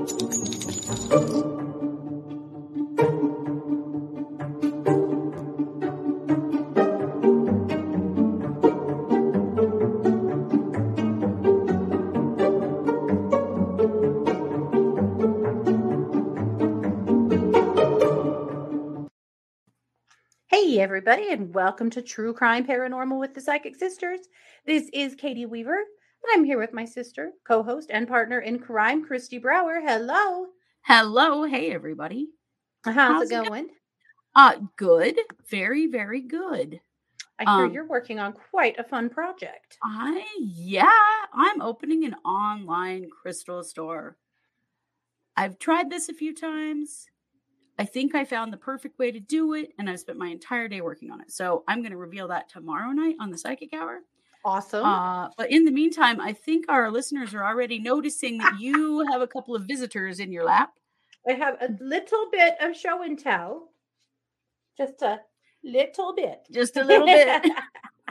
[0.00, 0.06] Hey,
[20.78, 24.20] everybody, and welcome to True Crime Paranormal with the Psychic Sisters.
[24.64, 25.84] This is Katie Weaver,
[26.32, 29.80] I'm here with my sister, co host, and partner in crime, Kristi Brower.
[29.80, 30.46] Hello.
[30.82, 31.44] Hello.
[31.44, 32.28] Hey, everybody.
[32.84, 33.68] How's, How's it it going?
[34.34, 35.18] Uh, good.
[35.48, 36.80] Very, very good.
[37.38, 39.78] I hear Um, you're working on quite a fun project.
[39.82, 40.88] I, yeah,
[41.32, 44.18] I'm opening an online crystal store.
[45.36, 47.06] I've tried this a few times.
[47.78, 50.68] I think I found the perfect way to do it, and I've spent my entire
[50.68, 51.32] day working on it.
[51.32, 54.00] So I'm going to reveal that tomorrow night on the Psychic Hour.
[54.44, 54.84] Awesome.
[54.84, 59.20] Uh, but in the meantime, I think our listeners are already noticing that you have
[59.20, 60.70] a couple of visitors in your lap.
[61.28, 63.68] I have a little bit of show and tell.
[64.76, 65.20] Just a
[65.62, 66.46] little bit.
[66.50, 67.42] Just a little bit.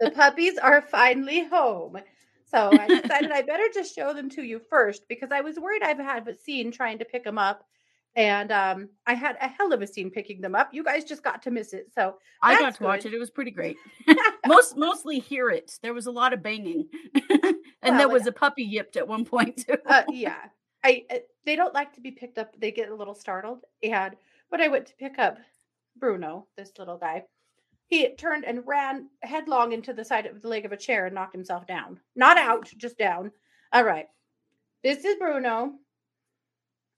[0.00, 1.98] the puppies are finally home.
[2.50, 5.82] So I decided I better just show them to you first because I was worried
[5.82, 7.64] I've had a scene trying to pick them up.
[8.16, 10.70] And um, I had a hell of a scene picking them up.
[10.72, 11.86] You guys just got to miss it.
[11.94, 13.14] So I got to watch it.
[13.14, 13.76] It was pretty great.
[14.46, 15.78] Most mostly hear it.
[15.82, 16.88] There was a lot of banging,
[17.30, 19.76] and Well, there was a puppy yipped at one point too.
[19.86, 20.46] uh, yeah,
[20.84, 22.58] I uh, they don't like to be picked up.
[22.58, 23.60] They get a little startled.
[23.82, 24.16] And
[24.48, 25.38] when I went to pick up
[25.96, 27.24] Bruno, this little guy,
[27.86, 31.14] he turned and ran headlong into the side of the leg of a chair and
[31.14, 32.00] knocked himself down.
[32.16, 33.30] Not out, just down.
[33.72, 34.06] All right,
[34.82, 35.74] this is Bruno.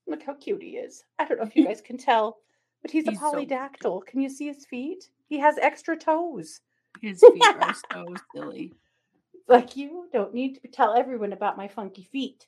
[0.07, 1.03] Look how cute he is.
[1.19, 2.39] I don't know if you guys can tell,
[2.81, 4.05] but he's, He's a so polydactyl.
[4.05, 5.09] Can you see his feet?
[5.27, 6.61] He has extra toes.
[7.01, 8.73] His feet are so silly.
[9.47, 12.47] Like you don't need to tell everyone about my funky feet.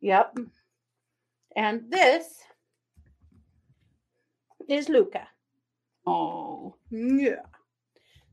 [0.00, 0.38] Yep.
[1.56, 2.40] And this
[4.68, 5.26] is Luca.
[6.06, 7.42] Oh, Yeah.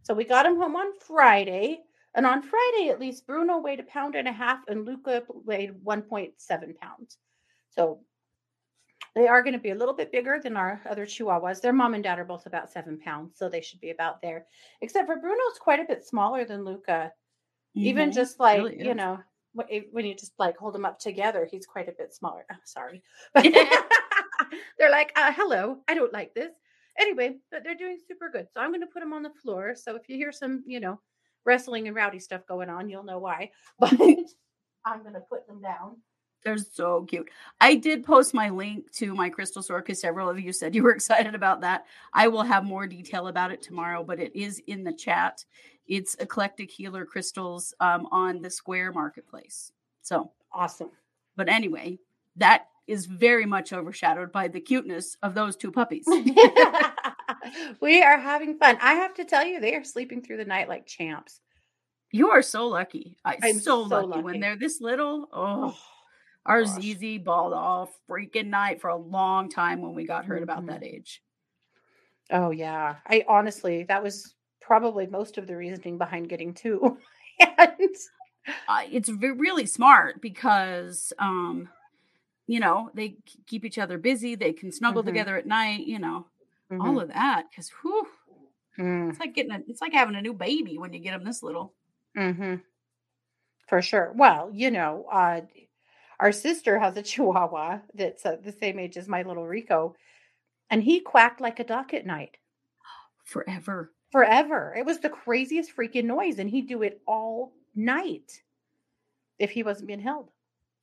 [0.03, 1.79] So we got him home on Friday.
[2.13, 5.73] And on Friday, at least, Bruno weighed a pound and a half and Luca weighed
[5.83, 7.17] 1.7 pounds.
[7.69, 7.99] So
[9.15, 11.61] they are going to be a little bit bigger than our other chihuahuas.
[11.61, 13.37] Their mom and dad are both about seven pounds.
[13.37, 14.45] So they should be about there.
[14.81, 17.13] Except for Bruno's quite a bit smaller than Luca.
[17.75, 18.13] Even Mhm.
[18.13, 19.19] just like, really you know,
[19.53, 22.45] when you just like hold them up together, he's quite a bit smaller.
[22.51, 23.01] Oh, sorry.
[23.33, 23.43] But
[24.77, 26.51] they're like, uh, hello, I don't like this.
[26.97, 28.47] Anyway, but they're doing super good.
[28.53, 29.75] So I'm going to put them on the floor.
[29.75, 30.99] So if you hear some, you know,
[31.45, 33.51] wrestling and rowdy stuff going on, you'll know why.
[33.79, 33.93] But
[34.85, 35.97] I'm going to put them down.
[36.45, 37.29] They're so cute.
[37.59, 40.83] I did post my link to my crystal store because several of you said you
[40.83, 41.85] were excited about that.
[42.13, 45.43] I will have more detail about it tomorrow, but it is in the chat.
[45.87, 49.71] It's eclectic healer crystals um, on the Square Marketplace.
[50.01, 50.89] So Awesome.
[51.35, 51.99] But anyway,
[52.37, 56.05] that is very much overshadowed by the cuteness of those two puppies.
[57.81, 58.77] we are having fun.
[58.81, 61.41] I have to tell you, they are sleeping through the night like champs.
[62.11, 63.17] you are so lucky.
[63.25, 64.07] I, I'm so, so lucky.
[64.07, 64.21] lucky.
[64.23, 65.27] when they're this little.
[65.33, 65.77] Oh,
[66.45, 66.81] our gosh.
[66.83, 70.67] ZZ balled all freaking night for a long time when we got heard about Mhm.
[70.67, 71.21] that age.
[72.31, 72.95] Oh yeah.
[73.07, 76.97] I honestly that was probably most of the reasoning behind getting two.
[77.39, 77.95] and
[78.67, 81.67] Uh, it's ve- really smart because, um,
[82.47, 83.17] you know, they
[83.47, 84.35] keep each other busy.
[84.35, 85.07] They can snuggle Mhm.
[85.07, 85.85] together at night.
[85.87, 86.27] You know,
[86.71, 86.81] Mhm.
[86.81, 87.47] all of that.
[87.49, 88.07] Because, whew,
[88.77, 91.23] Mm, it's like getting a, it's like having a new baby when you get them
[91.23, 91.73] this little.
[92.17, 92.61] mhm.
[93.67, 94.11] For sure.
[94.15, 95.41] Well, you know, uh
[96.19, 99.95] our sister has a chihuahua that's uh, the same age as my little Rico
[100.69, 102.37] and he quacked like a duck at night
[103.25, 103.91] Forever.
[104.11, 104.73] forever.
[104.77, 108.41] It was the craziest freaking noise and he'd do it all night
[109.39, 110.29] if he wasn't being held.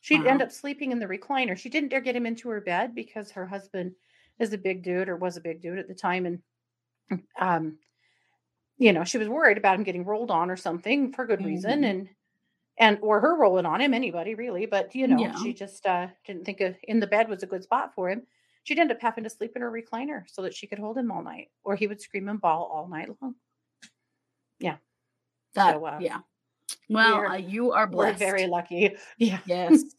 [0.01, 1.57] She'd end up sleeping in the recliner.
[1.57, 3.93] She didn't dare get him into her bed because her husband
[4.41, 7.79] is a big dude or was a big dude at the time and um
[8.79, 11.83] you know, she was worried about him getting rolled on or something for good reason
[11.83, 11.91] Mhm.
[11.91, 12.09] and
[12.79, 15.35] and or her rolling on him anybody really, but you know, Yeah.
[15.43, 18.23] she just uh didn't think a, in the bed was a good spot for him.
[18.65, 21.11] She'd end up having to sleep in her recliner so that she could hold him
[21.11, 23.35] all night or he would scream and bawl all night long.
[24.61, 24.77] Yeah.
[25.55, 26.19] That, So, uh, yeah.
[26.89, 28.97] Well, we're- uh, you are We're very lucky.
[29.19, 29.39] Yeah.
[29.47, 29.83] Yes.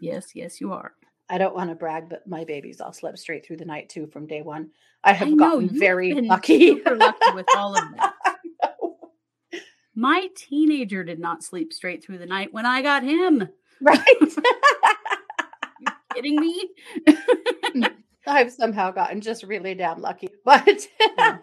[0.00, 0.92] yes, yes, you are.
[1.28, 4.06] I don't want to brag, but my babies all slept straight through the night too
[4.06, 4.70] from day one.
[5.02, 6.82] I have I know, gotten very lucky.
[6.84, 8.13] Lucky with all of that.
[9.94, 13.48] My teenager did not sleep straight through the night when I got him.
[13.80, 14.00] Right.
[15.80, 16.70] You're kidding me?
[18.26, 20.28] I've somehow gotten just really damn lucky.
[20.44, 20.86] But
[21.18, 21.38] Yeah.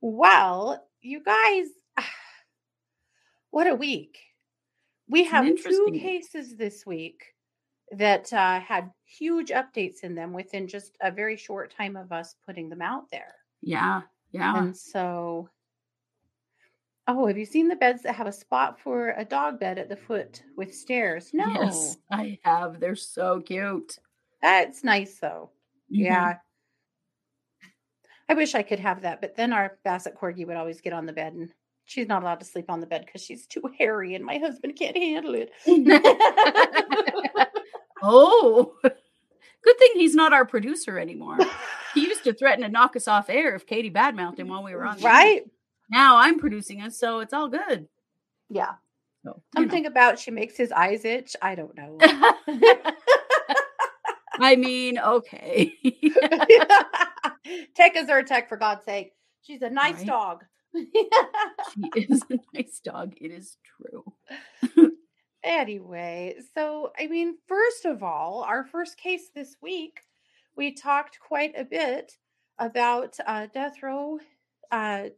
[0.00, 1.66] well, you guys,
[3.50, 4.18] what a week.
[5.08, 7.22] We have two cases this week
[7.92, 12.36] that uh, had huge updates in them within just a very short time of us
[12.46, 13.34] putting them out there.
[13.62, 14.02] Yeah.
[14.30, 14.56] Yeah.
[14.56, 15.48] And so,
[17.08, 19.88] oh, have you seen the beds that have a spot for a dog bed at
[19.88, 21.30] the foot with stairs?
[21.32, 22.78] No, Yes, I have.
[22.80, 23.98] They're so cute.
[24.42, 25.50] that's nice though.
[25.92, 26.04] Mhm.
[26.04, 26.34] Yeah.
[28.28, 31.04] I wish I could have that, but then our basset corgi would always get on
[31.04, 31.52] the bed and
[31.84, 34.76] she's not allowed to sleep on the bed because she's too hairy and my husband
[34.76, 35.50] can't handle it.
[38.02, 41.38] oh, good thing he's not our producer anymore.
[41.94, 44.74] He used to threaten to knock us off air if Katie badmouthed him while we
[44.74, 45.00] were on.
[45.00, 45.42] right?
[45.90, 47.88] Now I'm producing us, so it's all good.
[48.48, 48.72] Yeah.
[49.24, 51.36] So, Something about she makes his eyes itch.
[51.42, 51.98] I don't know.
[52.00, 52.74] know.
[54.40, 55.74] I mean, okay.
[57.74, 59.12] Take a Zyrtec for God's sake.
[59.42, 60.06] She's a nice Right.
[60.06, 60.44] dog.
[60.74, 63.12] she is a nice dog.
[63.20, 64.90] It is true.
[65.44, 70.00] anyway, so I mean, first of all, our first case this week,
[70.56, 72.12] we talked quite a bit
[72.58, 74.18] about uh, death row
[74.70, 75.08] uh,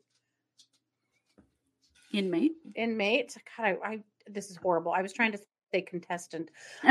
[2.13, 2.53] Inmate.
[2.75, 3.37] inmate.
[3.57, 4.93] God, I, I this is horrible.
[4.93, 5.41] I was trying to
[5.73, 6.51] say contestant.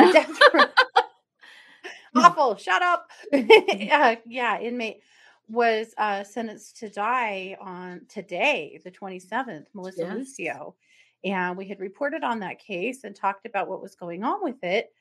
[2.15, 2.55] Awful.
[2.57, 3.09] Shut up.
[3.33, 5.01] uh, yeah, inmate
[5.47, 10.13] was uh, sentenced to die on today, the 27th, Melissa Yes.
[10.13, 10.75] Lucio.
[11.23, 14.63] And we had reported on that case and talked about what was going on with
[14.63, 14.91] it.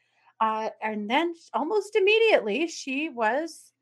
[0.40, 3.72] Uh, and then almost immediately, she was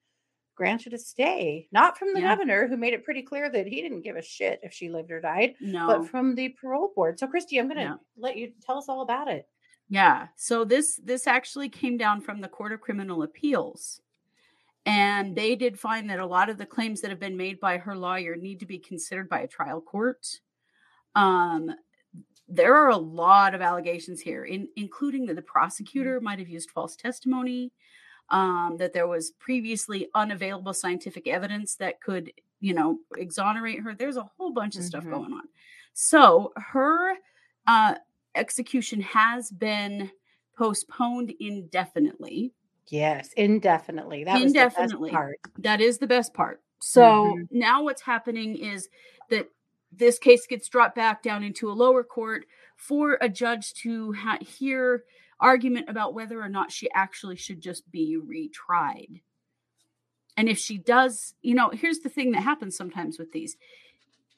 [0.58, 2.30] granted a stay, not from the Yeah.
[2.34, 5.12] governor, who made it pretty clear that he didn't give a shit if she lived
[5.12, 5.86] or died, no.
[5.86, 7.18] but from the parole board.
[7.18, 7.96] So, Kristi, I'm going to Yeah.
[8.16, 9.48] let you tell us all about it.
[9.88, 10.26] Yeah.
[10.36, 14.02] So this this actually came down from the Court of Criminal Appeals.
[14.84, 17.78] And they did find that a lot of the claims that have been made by
[17.78, 20.40] her lawyer need to be considered by a trial court.
[21.14, 21.72] Um
[22.50, 26.70] there are a lot of allegations here, in, including that the prosecutor might have used
[26.70, 27.70] false testimony,
[28.30, 33.94] um, that there was previously unavailable scientific evidence that could, you know, exonerate her.
[33.94, 35.10] There's a whole bunch of stuff Mhm.
[35.10, 35.48] going on.
[35.94, 37.16] So her
[37.66, 37.96] uh,
[38.34, 40.10] execution has been
[40.56, 42.52] postponed indefinitely.
[42.88, 44.24] Yes, indefinitely.
[44.24, 45.10] That Indefinitely.
[45.10, 45.62] was the best part.
[45.62, 46.62] That is the best part.
[46.80, 47.02] So
[47.36, 47.48] Mhm.
[47.50, 48.88] now what's happening is
[49.30, 49.50] that
[49.92, 52.46] this case gets dropped back down into a lower court
[52.76, 55.04] for a judge to ha- hear
[55.40, 59.20] argument about whether or not she actually should just be retried.
[60.36, 63.56] And if she does, you know, here's the thing that happens sometimes with these.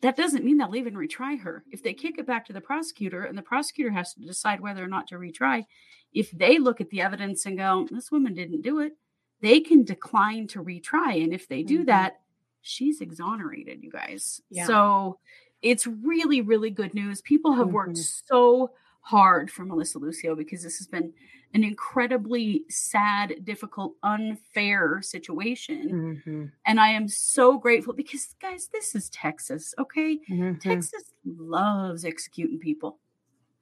[0.00, 1.62] That doesn't mean they'll even retry her.
[1.70, 4.82] If they kick it back to the prosecutor and the prosecutor has to decide whether
[4.82, 5.66] or not to retry,
[6.14, 8.96] if they look at the evidence and go, this woman didn't do it,
[9.42, 11.22] they can decline to retry.
[11.22, 11.86] And if they do Mhm.
[11.86, 12.20] that,
[12.62, 14.40] she's exonerated, you guys.
[14.50, 14.66] Yeah.
[14.66, 15.18] So
[15.60, 17.20] it's really, really good news.
[17.20, 18.22] People have worked Mhm.
[18.26, 21.12] so hard for Melissa Lucio because this has been
[21.54, 25.92] an incredibly sad, difficult, unfair situation.
[25.92, 30.20] Mhm, And I am so grateful because, guys, this is Texas, okay?
[30.28, 30.60] mhm.
[30.60, 33.00] Texas loves executing people.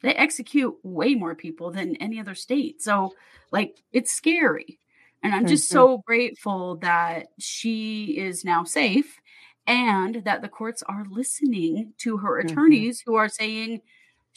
[0.03, 2.83] They execute way more people than any other state.
[2.83, 3.15] So,
[3.51, 4.81] like, it's scary.
[5.23, 5.89] And I'm just Mhm.
[5.89, 9.21] so grateful that she is now safe
[9.67, 12.89] and that the courts are listening to her Mhm.
[12.89, 13.83] attorneys who are saying,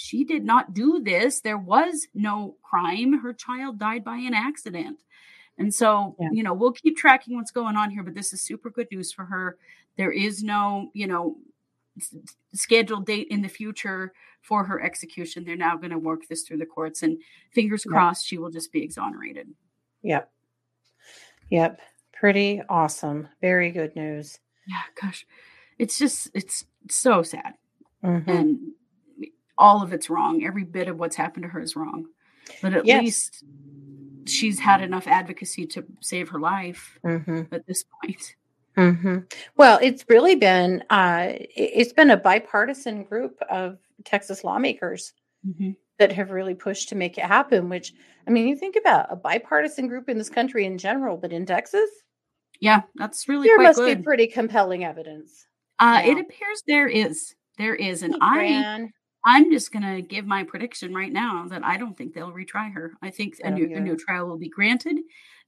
[0.02, 1.42] she did not do this.
[1.42, 3.20] There was no crime.
[3.20, 5.00] Her child died by an accident.
[5.58, 6.30] And so, Yeah.
[6.32, 9.12] you know, we'll keep tracking what's going on here, but this is super good news
[9.14, 9.58] for her.
[9.98, 11.38] There is no, you know,
[11.98, 12.16] s-
[12.54, 15.44] scheduled date in the future for her execution.
[15.44, 17.22] They're now going to work this through the courts and
[17.52, 17.92] fingers Yep.
[17.94, 19.54] crossed she will just be exonerated.
[20.02, 20.32] Yep.
[21.50, 21.80] Yep.
[22.14, 23.28] Pretty awesome.
[23.42, 24.40] Very good news.
[24.68, 25.26] Yeah, gosh.
[25.78, 27.56] It's just it's so sad.
[28.04, 28.28] Mhm.
[28.28, 28.72] And
[29.62, 30.44] all of it's wrong.
[30.44, 32.08] Every bit of what's happened to her is wrong.
[32.62, 33.02] But at Yes.
[33.04, 33.44] least
[34.28, 37.48] she's had enough advocacy to save her life Mhm.
[37.54, 38.36] at this point.
[38.76, 39.18] hmm
[39.58, 45.14] Well, it's really been uh, it- it's been a bipartisan group of Texas lawmakers
[45.46, 45.76] Mhm.
[46.00, 47.68] that have really pushed to make it happen.
[47.70, 47.94] Which
[48.28, 51.46] I mean, you think about a bipartisan group in this country in general, but in
[51.46, 51.90] Texas,
[52.60, 53.98] Yeah, that's really there must good.
[54.00, 55.48] be pretty compelling evidence.
[55.80, 56.12] uh, yeah.
[56.12, 57.36] It appears there is.
[57.58, 58.04] There is.
[58.04, 58.90] And Hey, I.
[59.24, 62.74] I'm just going to give my prediction right now that I don't think they'll retry
[62.74, 62.94] her.
[63.02, 64.98] I think a new, a new trial will be granted,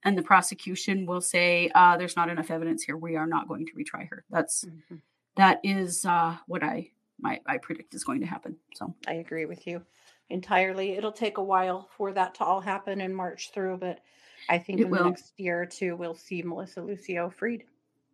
[0.03, 2.97] and the prosecution will say, uh, "There's not enough evidence here.
[2.97, 5.01] We are not going to retry her." That's Mhm.
[5.35, 8.57] that is uh, what I my I predict is going to happen.
[8.75, 9.83] So I agree with you
[10.29, 10.91] entirely.
[10.93, 14.01] It'll take a while for that to all happen and march through, but
[14.49, 15.03] I think It in will.
[15.03, 17.65] the next year or two, we'll see Melissa Lucio freed.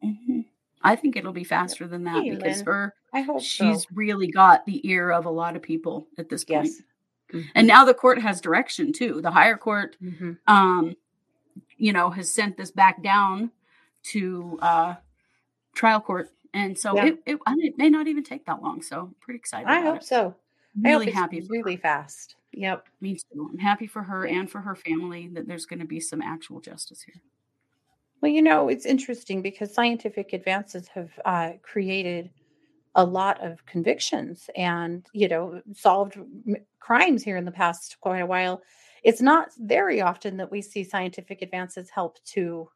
[0.04, 0.46] mhm.
[0.82, 2.66] I think it'll be faster than that Hey, because Lynn.
[2.66, 3.88] her I hope she's so.
[3.94, 6.70] really got the ear of a lot of people at this point.
[7.34, 7.44] Yes.
[7.56, 9.22] And now the court has direction too.
[9.22, 10.38] The higher court, Mhm.
[10.48, 10.96] um,
[11.78, 13.52] you know, has sent this back down
[14.04, 14.96] to uh,
[15.76, 17.06] trial court, and so Yeah.
[17.08, 18.82] it, it, it may not even take that long.
[18.82, 19.68] So I'm pretty excited.
[19.68, 20.06] I about hope it.
[20.06, 20.36] so.
[20.84, 21.42] I Really hope happy.
[21.50, 21.82] really her.
[21.82, 22.36] fast.
[22.54, 22.88] Yep.
[23.02, 23.50] Me too.
[23.52, 26.60] I'm happy for her and for her family that there's going to be some actual
[26.62, 27.22] justice here.
[28.22, 32.32] Well, you know, it's interesting because scientific advances have uh, created
[32.96, 38.20] a lot of convictions and, you know, solved m- crimes here in the past quite
[38.20, 38.62] a while.
[39.04, 42.70] It's not very often that we see scientific advances help to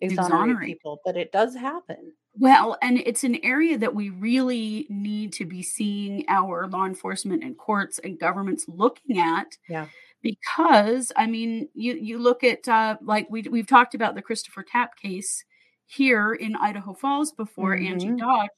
[0.00, 0.66] exonerate, Exonerate.
[0.66, 2.12] people, but it does happen.
[2.36, 7.44] Well, and it's an area that we really need to be seeing our law enforcement
[7.44, 9.46] and courts and governments looking at.
[9.68, 9.86] Yeah.
[10.20, 14.64] Because I mean, you you look at uh, like we we've talked about the Christopher
[14.64, 15.44] Tapp case
[15.86, 18.18] here in Idaho Falls before Angie Mhm.
[18.18, 18.50] Dodge,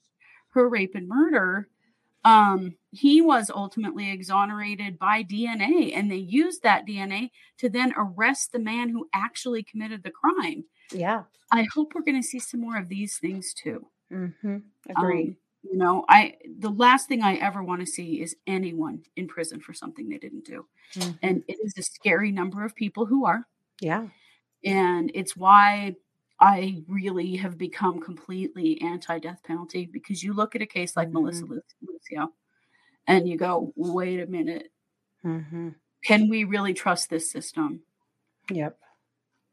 [0.56, 1.68] her rape and murder.
[2.24, 8.50] Um, he was ultimately exonerated by DNA, and they used that DNA to then arrest
[8.50, 10.64] the man who actually committed the crime.
[10.90, 11.22] Yeah.
[11.52, 13.86] I hope we're going to see some more of these things too.
[14.08, 14.56] hmm
[14.88, 15.22] Agree.
[15.28, 19.26] Um, you know, I the last thing I ever want to see is anyone in
[19.28, 20.66] prison for something they didn't do.
[20.94, 21.18] Mhm.
[21.22, 23.46] And it is a scary number of people who are.
[23.80, 24.08] yeah.
[24.64, 25.94] And it's why
[26.38, 31.12] I really have become completely anti death penalty because you look at a case like
[31.12, 32.32] Melissa Lucio
[33.06, 34.70] and you go, wait a minute,
[35.22, 35.70] hmm
[36.04, 37.80] can we really trust this system?
[38.50, 38.78] Yep.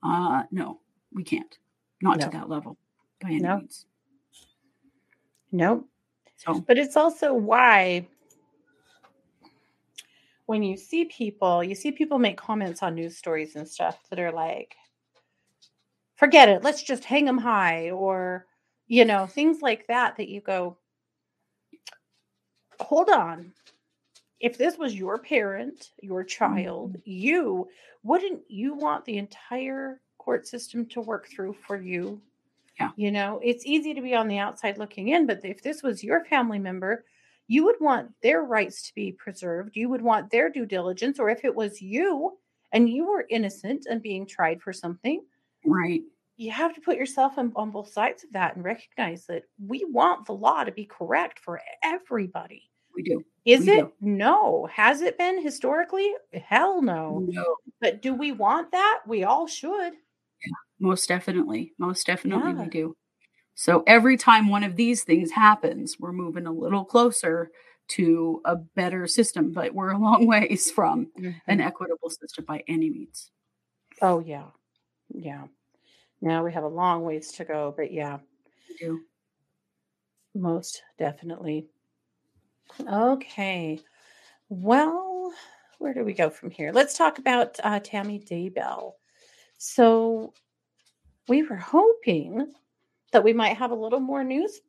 [0.04, 1.58] Uh, no, we can't.
[2.02, 2.26] Not No.
[2.26, 2.78] to that level
[3.22, 3.58] by any No.
[3.58, 3.86] means.
[5.52, 5.88] Nope.
[6.36, 8.08] So, But it's also why
[10.46, 14.20] when you see people, you see people make comments on news stories and stuff that
[14.20, 14.76] are like,
[16.16, 18.46] forget it, let's just hang them high, or,
[18.88, 20.78] you know, things like that, that you go,
[22.80, 23.52] hold on.
[24.40, 27.02] If this was your parent, your child, mm-hmm.
[27.06, 27.68] you,
[28.04, 32.22] wouldn't you want the entire court system to work through for you?
[32.80, 32.90] Yeah.
[32.96, 36.04] You know, it's easy to be on the outside looking in, but if this was
[36.04, 37.06] your family member,
[37.48, 39.76] you would want their rights to be preserved.
[39.76, 41.20] You would want their due diligence.
[41.20, 42.38] Or if it was you
[42.72, 45.24] and you were innocent and being tried for something,
[45.66, 46.02] right.
[46.38, 49.86] you have to put yourself on, on both sides of that and recognize that we
[49.86, 52.70] want the law to be correct for everybody.
[52.96, 53.24] We do.
[53.46, 53.82] Is We it?
[53.82, 53.92] do.
[54.02, 54.68] No.
[54.72, 56.14] Has it been historically?
[56.34, 57.26] Hell no.
[57.28, 57.56] No.
[57.82, 59.02] But do we want that?
[59.08, 59.94] We all should.
[60.80, 61.74] Most definitely.
[61.78, 62.62] Most definitely Yeah.
[62.64, 62.96] we do.
[63.56, 67.52] So every time one of these things happens, we're moving a little closer
[67.90, 71.62] to a better system, but we're a long ways from an mm-hmm.
[71.62, 73.30] equitable system by any means.
[74.02, 74.48] Oh, yeah.
[75.14, 75.46] Yeah.
[76.22, 78.18] Now we have a long ways to go, but yeah.
[78.70, 79.02] We do.
[80.36, 81.68] Most definitely.
[82.90, 83.80] Okay.
[84.50, 85.32] Well,
[85.80, 86.72] where do we go from here?
[86.72, 88.94] Let's talk about uh, Tammy Daybell.
[89.58, 90.34] So,
[91.28, 92.52] we were hoping
[93.12, 94.60] that we might have a little more news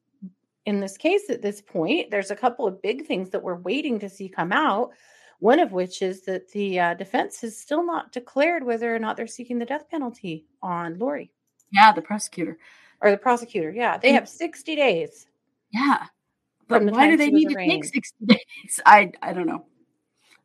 [0.66, 2.10] in this case at this point.
[2.10, 4.90] There's a couple of big things that we're waiting to see come out.
[5.44, 9.14] One of which is that the uh, defense has still not declared whether or not
[9.14, 11.30] they're seeking the death penalty on Lori
[11.70, 12.56] Yeah, the prosecutor.
[13.02, 13.70] or the prosecutor.
[13.70, 15.26] Yeah, they have 60 days.
[15.70, 16.06] Yeah.
[16.66, 18.80] But why do they need to take 60 days?
[18.86, 19.66] I I don't know.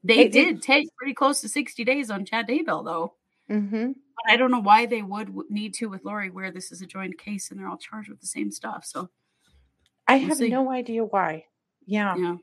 [0.03, 3.13] They did take pretty close to 60 days on Chad Daybell, though.
[3.49, 3.91] Mm-hmm.
[3.93, 6.85] But I don't know why they would need to with Lori, where this is a
[6.85, 8.83] joint case and they're all charged with the same stuff.
[8.83, 9.09] So,
[10.09, 10.49] I We'll have see.
[10.49, 11.45] no idea why.
[11.85, 12.35] Yeah, yeah.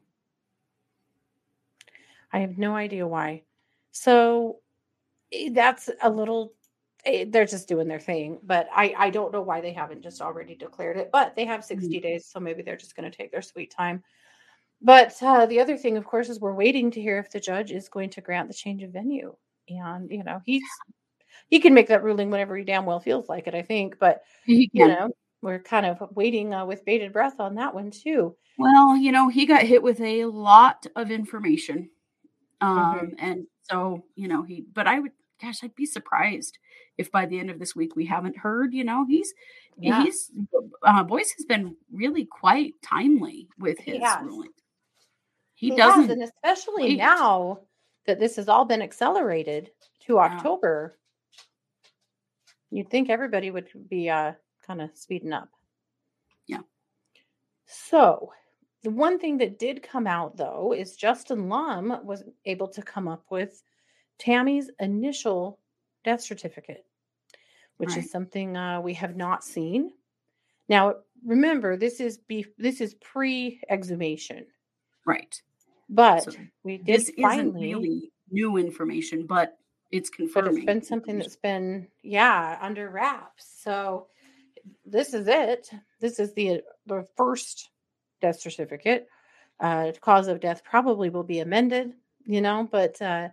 [2.33, 3.43] I have no idea why.
[3.93, 4.59] So
[5.33, 6.55] eh, that's a little.
[7.07, 10.21] eh, They're just doing their thing, but I I don't know why they haven't just
[10.23, 11.11] already declared it.
[11.13, 14.03] But they have 60 days, so maybe they're just going to take their sweet time.
[14.83, 17.73] But uh, the other thing, of course, is we're waiting to hear if the judge
[17.73, 19.37] is going to grant the change of venue,
[19.69, 20.63] and you know he's
[21.49, 23.55] he can make that ruling whenever he damn well feels like it.
[23.55, 24.23] I think, but
[24.73, 25.11] you know
[25.43, 28.37] we're kind of waiting uh, with bated breath on that one too.
[28.59, 31.91] Well, you know, he got hit with a lot of information.
[32.61, 33.15] Um, Mhm.
[33.19, 36.59] and so, you know, he, but I would, gosh, I'd be surprised
[36.97, 39.33] if by the end of this week we haven't heard, you know, he's,
[39.79, 40.03] Yeah.
[40.03, 40.31] he's,
[40.83, 44.25] uh, Boyce has been really quite timely with his has.
[44.25, 44.53] ruling.
[45.55, 46.97] He, has, doesn't, and especially wait.
[46.99, 47.61] now
[48.07, 49.71] that this has all been accelerated
[50.01, 50.21] to Yeah.
[50.21, 50.99] October,
[52.71, 54.33] you'd think everybody would be uh,
[54.67, 55.51] kind of speeding up.
[56.47, 56.61] Yeah.
[57.67, 58.33] So,
[58.87, 63.09] the one thing that did come out though is Justin Lum was able to come
[63.09, 63.61] up with
[64.21, 65.59] Tammy's initial
[66.05, 66.87] death certificate,
[67.79, 67.99] which Right.
[68.05, 69.91] is something uh, we have not seen.
[70.69, 74.47] Now, remember, this is be- this is pre exhumation,
[75.05, 75.35] right.
[75.89, 76.31] but So
[76.63, 79.59] we did this isn't really new information, but
[79.91, 80.59] it's but confirming.
[80.59, 84.07] it's been something that's been yeah under wraps so
[84.85, 87.71] this is it this is the the first
[88.21, 89.09] death certificate
[89.61, 91.93] uh cause of death probably will be amended
[92.25, 93.29] you know but uh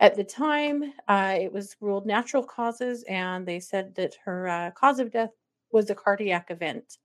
[0.00, 4.70] at the time uh it was ruled natural causes and they said that her uh,
[4.72, 5.30] cause of death
[5.72, 6.98] was a cardiac event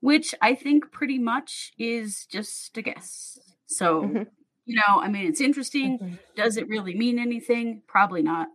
[0.00, 3.38] which I think pretty much is just a guess.
[3.66, 4.26] So, Mhm.
[4.66, 5.98] you know, I mean, it's interesting.
[5.98, 6.18] Mhm.
[6.36, 7.82] Does it really mean anything?
[7.86, 8.48] Probably not.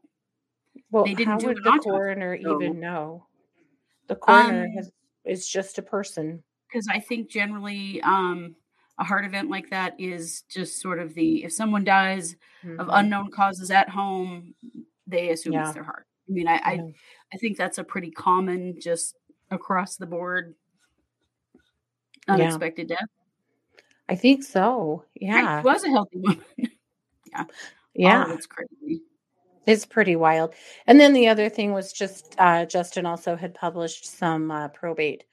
[0.92, 3.28] well They didn't how do would the coroner so- even know
[4.08, 4.92] the coroner Um, has,
[5.28, 8.56] is just a person because I think generally um,
[9.00, 13.00] a heart event like that is just sort of the if someone dies of Mhm.
[13.00, 14.54] unknown causes at home,
[15.06, 15.66] they assume Yeah.
[15.66, 16.06] it's their heart.
[16.30, 16.88] I mean, I, I Yeah.
[17.34, 19.16] I think that's a pretty common just
[19.52, 20.56] across the board
[22.28, 22.34] Yeah.
[22.34, 23.08] unexpected death.
[24.10, 25.06] I think so.
[25.16, 25.62] Yeah.
[25.62, 26.44] She was a healthy woman.
[26.58, 27.44] yeah
[27.94, 28.34] Yeah.
[28.34, 29.04] it's crazy.
[29.68, 30.56] It's pretty wild.
[30.88, 35.26] And then the other thing was just uh, Justin also had published some uh, probate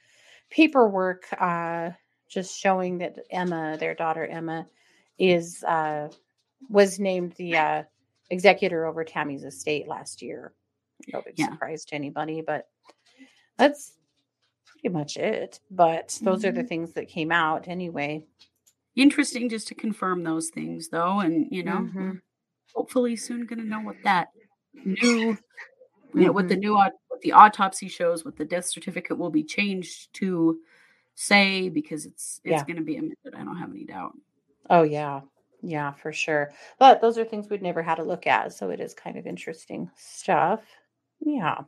[0.51, 1.91] paperwork uh,
[2.29, 4.67] just showing that Emma, their daughter Emma,
[5.19, 6.09] is uh,
[6.69, 7.83] was named the uh,
[8.31, 10.53] executor over Tammy's estate last year.
[11.13, 11.51] No big Yeah.
[11.51, 12.69] surprise to anybody, but
[13.59, 13.93] that's
[14.67, 15.61] pretty much it.
[15.71, 16.69] But those are the Mhm.
[16.69, 18.25] things that came out anyway.
[18.97, 21.21] Interesting just to confirm those things though.
[21.21, 22.21] And you know, Mhm.
[22.75, 24.29] Hopefully soon gonna know what that
[24.85, 25.37] new
[26.15, 29.45] you know what the new what the autopsy shows, what the death certificate will be
[29.45, 30.59] changed to
[31.15, 32.65] say because it's it's Yeah.
[32.67, 33.35] gonna be amended.
[33.35, 34.13] I don't have any doubt.
[34.71, 35.21] Oh yeah.
[35.63, 36.53] Yeah, for sure.
[36.79, 39.27] But those are things we'd never had a look at, so it is kind of
[39.27, 40.63] interesting stuff.
[41.21, 41.63] Yeah.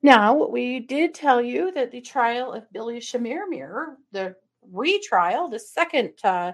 [0.00, 6.14] Now, we did tell you that the trial of Billy Chemirmir, the retrial, the second
[6.24, 6.52] uh,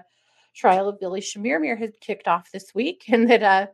[0.55, 3.67] trial of Billy Chemirmir had kicked off this week and that uh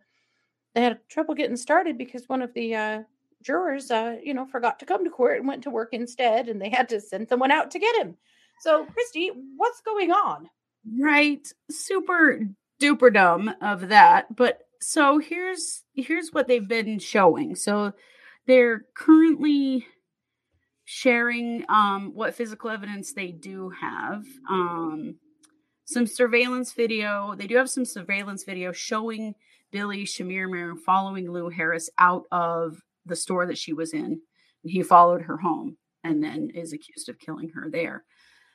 [0.74, 3.02] they had trouble getting started because one of the uh
[3.44, 6.62] jurors uh you know forgot to come to court and went to work instead and
[6.62, 8.16] they had to send someone out to get him.
[8.62, 10.48] So, Kristi, what's going on?
[11.00, 11.48] Right.
[11.72, 12.42] Super
[12.80, 14.36] duper dumb of that.
[14.36, 17.56] But so here's here's what they've been showing.
[17.56, 17.94] So
[18.48, 19.88] they're currently
[20.86, 24.26] sharing um what physical evidence they do have.
[24.50, 25.16] Um
[25.92, 27.36] some surveillance video.
[27.38, 29.36] They do have some surveillance video showing
[29.72, 34.22] Billy Chemirmir following Lu Harris out of the store that she was in.
[34.64, 38.04] And he followed her home and then is accused of killing her there.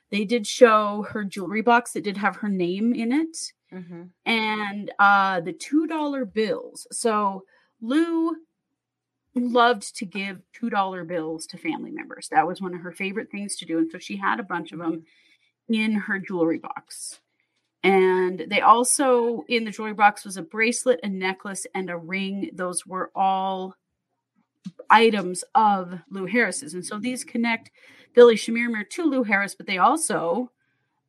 [0.09, 3.37] They did show her jewelry box that did have her name in it
[3.73, 4.03] Mm-hmm.
[4.25, 6.87] and uh the two dollar bills.
[6.93, 7.43] So
[7.81, 8.33] Lu
[9.35, 12.29] loved to give two dollar bills to family members.
[12.29, 14.71] That was one of her favorite things to do, and so she had a bunch
[14.71, 15.03] of them
[15.67, 17.19] in her jewelry box.
[17.83, 22.49] And they also in the jewelry box was a bracelet, a necklace, and a ring.
[22.53, 23.75] Those were all
[24.89, 27.71] items of Lu Harris's, and so these connect
[28.13, 30.51] Billy Chemirmir to Lu Harris, but they also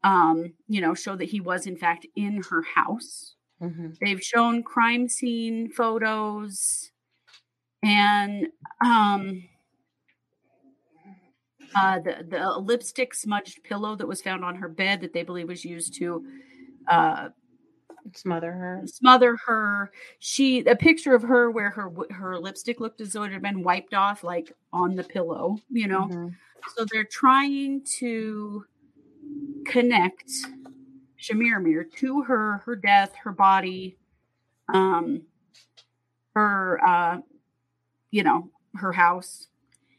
[0.04, 3.34] um, you know, show that he was in fact in her house.
[3.60, 3.90] Mm-hmm.
[4.00, 6.92] They've shown crime scene photos
[7.82, 8.48] and
[8.84, 9.44] um
[11.76, 15.46] uh the the lipstick smudged pillow that was found on her bed that they believe
[15.48, 16.24] was used to
[16.88, 17.28] uh
[18.14, 18.82] Smother her.
[18.86, 23.32] smother her she a picture of her where her her lipstick looked as though it
[23.32, 26.34] had been wiped off like on the pillow you know Mhm.
[26.74, 28.64] so they're trying to
[29.66, 30.30] connect
[31.20, 33.98] Chemirmir to her, her death, her body,
[34.72, 35.22] um,
[36.34, 37.18] her, uh,
[38.10, 39.48] you know, her house.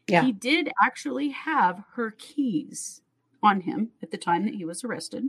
[0.07, 0.23] Yeah.
[0.23, 3.01] He did actually have her keys
[3.43, 5.25] on him at the time that he was arrested.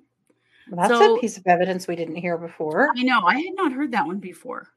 [0.70, 2.90] Well, that's So- a piece of evidence we didn't hear before.
[2.96, 4.68] I know, I had not heard that one before.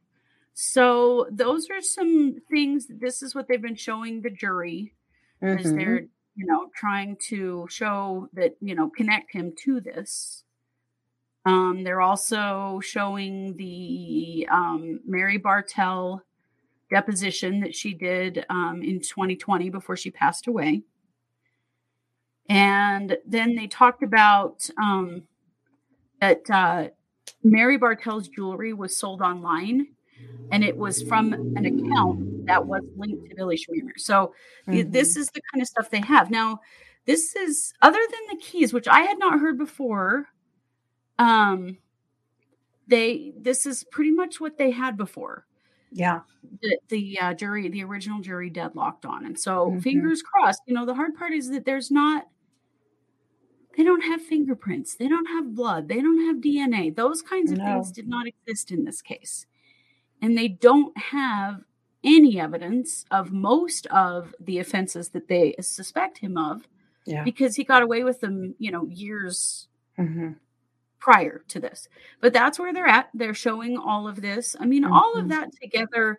[0.56, 2.88] So those are some things.
[2.88, 4.94] This is what they've been showing the jury
[5.42, 5.76] as Mhm.
[5.78, 6.00] they're
[6.36, 10.44] you know trying to show that you know connect him to this
[11.46, 16.24] um they're also showing the um mary Bartel
[16.90, 20.82] deposition that she did um in 2020 before she passed away
[22.50, 25.24] and then they talked about um
[26.24, 26.90] that uh
[27.44, 29.88] mary Bartel's jewelry was sold online
[30.52, 33.98] and it was from an account that was linked to billy Chemirmir.
[34.00, 34.34] so
[34.68, 34.92] Mhm.
[34.92, 36.32] This is the kind of stuff they have.
[36.32, 36.60] Now,
[37.06, 40.28] this is other than the keys, which I had not heard before.
[41.20, 41.78] Um,
[42.88, 45.46] they this is pretty much what they had before.
[45.92, 46.22] yeah.
[46.62, 49.82] The, the uh, jury, the original jury, deadlocked on, and so Mhm.
[49.84, 50.62] fingers crossed.
[50.68, 52.28] You know, the hard part is that there's not
[53.76, 54.96] They don't have fingerprints.
[54.96, 55.88] They don't have blood.
[55.88, 56.96] They don't have DNA.
[56.96, 57.66] Those kinds of No.
[57.66, 59.46] things did not exist in this case.
[60.22, 61.64] And they don't have
[62.04, 66.68] any evidence of most of the offenses that they suspect him of
[67.06, 67.24] Yeah.
[67.24, 70.34] because he got away with them, you know, years hmm
[71.00, 71.90] prior to this.
[72.22, 73.10] But that's where they're at.
[73.14, 74.56] They're showing all of this.
[74.60, 75.30] I mean, all of Mhm.
[75.30, 76.18] that together,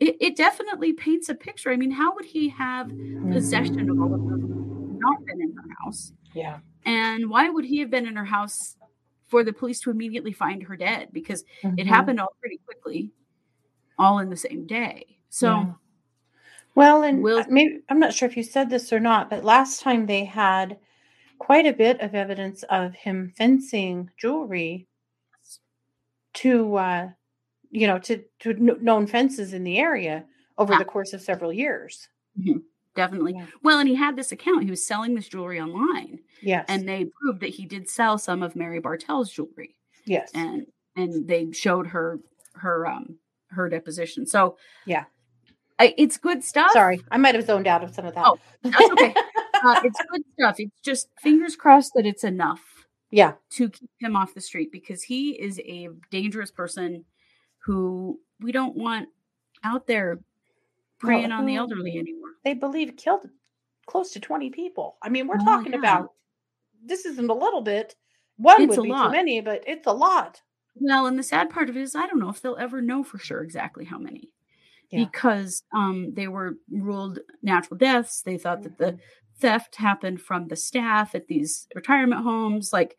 [0.00, 1.70] it, it definitely paints a picture.
[1.70, 2.88] I mean, how would he have
[3.32, 6.12] possession of all of them not been in her house?
[6.34, 6.60] Yeah.
[6.86, 8.76] And why would he have been in her house
[9.26, 11.08] for the police to immediately find her dead?
[11.12, 11.86] Because it Mhm.
[11.86, 13.10] happened all pretty quickly,
[13.98, 15.18] all in the same day.
[15.28, 15.72] So Yeah.
[16.76, 19.80] Well, and Will- maybe I'm not sure if you said this or not, but last
[19.80, 20.78] time they had
[21.38, 24.86] quite a bit of evidence of him fencing jewelry
[26.34, 27.10] to, uh,
[27.70, 30.26] you know, to to known fences in the area
[30.58, 30.78] over Ah.
[30.78, 32.08] the course of several years.
[32.94, 33.34] definitely.
[33.34, 33.46] Yeah.
[33.62, 34.64] Well, and he had this account.
[34.64, 36.64] He was selling this jewelry online, Yes.
[36.68, 39.76] and they proved that he did sell some of Mary Bartel's jewelry.
[40.04, 40.30] yes.
[40.34, 42.20] and and they showed her
[42.54, 43.18] her um
[43.50, 44.26] her deposition.
[44.26, 45.04] So Yeah.
[45.78, 46.70] I, it's good stuff.
[46.72, 48.24] Sorry, I might have zoned out of some of that.
[48.26, 49.14] Oh, that's okay.
[49.62, 50.56] Uh, it's good stuff.
[50.58, 52.60] It's just fingers crossed that it's enough
[53.10, 53.32] yeah.
[53.50, 57.04] to keep him off the street because he is a dangerous person
[57.64, 59.08] who we don't want
[59.64, 60.20] out there
[60.98, 62.30] preying on the elderly anymore.
[62.44, 63.28] They believe killed
[63.86, 64.96] close to 20 people.
[65.02, 65.78] I mean, we're Oh, talking yeah.
[65.78, 66.12] about
[66.84, 67.96] this isn't a little bit.
[68.36, 69.06] One It's would a be lot.
[69.06, 70.42] too many, but it's a lot.
[70.74, 73.02] Well, and the sad part of it is I don't know if they'll ever know
[73.02, 74.30] for sure exactly how many.
[74.90, 75.04] Yeah.
[75.04, 78.22] Because um, they were ruled natural deaths.
[78.22, 79.00] They thought that the Mhm.
[79.38, 82.72] theft happened from the staff at these retirement homes.
[82.72, 82.96] Like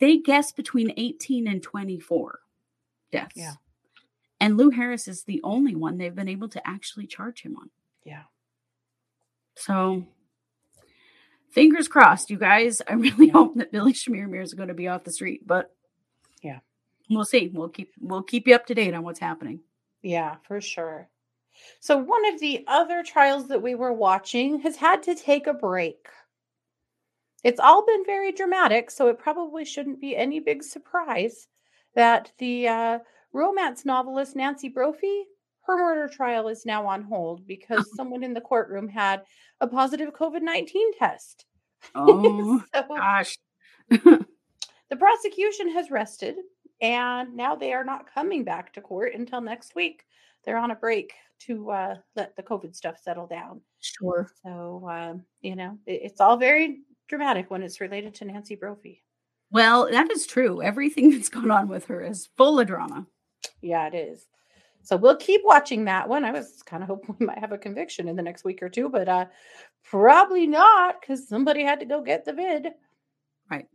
[0.00, 2.40] they guess between 18 and 24
[3.12, 3.32] deaths.
[3.36, 3.54] Yeah.
[4.40, 7.70] And Lu Harris is the only one they've been able to actually charge him on.
[8.04, 8.22] Yeah.
[9.56, 10.06] So
[11.50, 12.80] fingers crossed, you guys.
[12.88, 13.32] I really Yeah.
[13.32, 15.74] hope that Billy Chemirmir is going to be off the street, but
[16.42, 16.60] Yeah.
[17.10, 17.48] we'll see.
[17.48, 19.60] We'll keep we'll keep you up to date on what's happening.
[20.02, 21.08] Yeah, for sure.
[21.80, 25.52] So, one of the other trials that we were watching has had to take a
[25.54, 26.06] break.
[27.44, 31.48] It's all been very dramatic, so it probably shouldn't be any big surprise
[31.94, 32.98] that the uh,
[33.32, 35.24] romance novelist Nancy Brophy,
[35.68, 39.22] her murder trial is now on hold because someone in the courtroom had
[39.60, 41.44] a positive COVID 19 test.
[41.94, 43.38] Oh so, gosh.
[43.90, 46.36] the prosecution has rested
[46.80, 50.04] and now they are not coming back to court until next week.
[50.44, 53.60] They're on a break to uh, let the COVID stuff settle down.
[53.80, 54.30] Sure.
[54.42, 59.02] So, um, you know, it, it's all very dramatic when it's related to Nancy Brophy.
[59.50, 60.62] Well, that is true.
[60.62, 63.06] Everything that's gone on with her is full of drama.
[63.60, 64.26] Yeah, it is.
[64.88, 66.24] So we'll keep watching that one.
[66.24, 68.70] I was kind of hoping we might have a conviction in the next week or
[68.70, 69.26] two, but uh,
[69.84, 72.68] probably not because somebody had to go get the vid.
[73.50, 73.66] Right.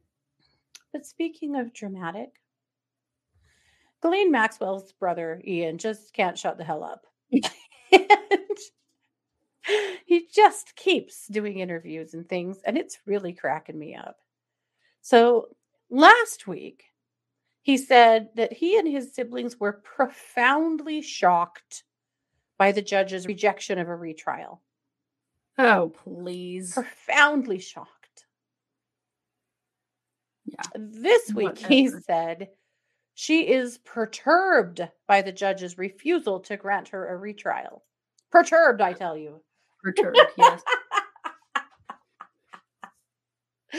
[0.92, 2.42] But speaking of dramatic,
[4.02, 7.06] Ghislaine Maxwell's brother Ian just can't shut the hell up.
[7.32, 7.46] and
[10.08, 14.18] he just keeps doing interviews and things, and it's really cracking me up.
[15.02, 15.50] So
[15.92, 16.86] last week,
[17.64, 21.86] he said that he and his siblings were profoundly shocked
[22.58, 24.62] by the judge's rejection of a retrial.
[25.58, 26.74] Oh, please.
[26.74, 28.26] Profoundly shocked.
[30.46, 30.62] Yeah.
[30.76, 32.50] This week, he said
[33.16, 37.84] she is perturbed by the judge's refusal to grant her a retrial.
[38.30, 39.42] Perturbed, I tell you.
[39.82, 40.62] Perturbed, yes.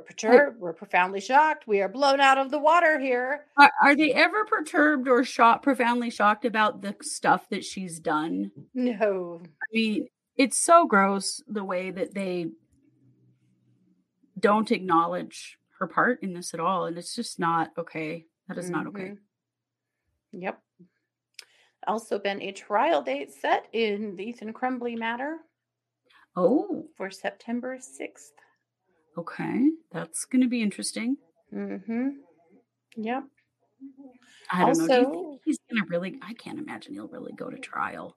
[0.02, 0.60] We're perturbed.
[0.60, 1.66] We're profoundly shocked.
[1.66, 3.44] We are blown out of the water here.
[3.56, 8.50] Are, are they ever perturbed or shocked, profoundly shocked about the stuff that she's done?
[8.74, 9.40] No.
[9.44, 12.48] I mean, it's so gross the way that they
[14.38, 16.86] don't acknowledge her part in this at all.
[16.86, 18.26] And it's just not okay.
[18.48, 19.12] That is not okay.
[19.12, 19.18] Mhm.
[20.32, 20.58] Yep.
[21.86, 25.38] Also, been a trial date set in the Ethan Crumbley matter
[26.34, 28.32] Oh, for September 6th.
[29.16, 29.70] Okay.
[29.92, 31.16] That's going to be interesting.
[31.54, 32.08] Mm-hmm.
[32.96, 33.24] Yep.
[34.50, 34.86] I don't know.
[34.86, 36.18] Do you think he's going to really?
[36.22, 38.16] I can't imagine he'll really go to trial.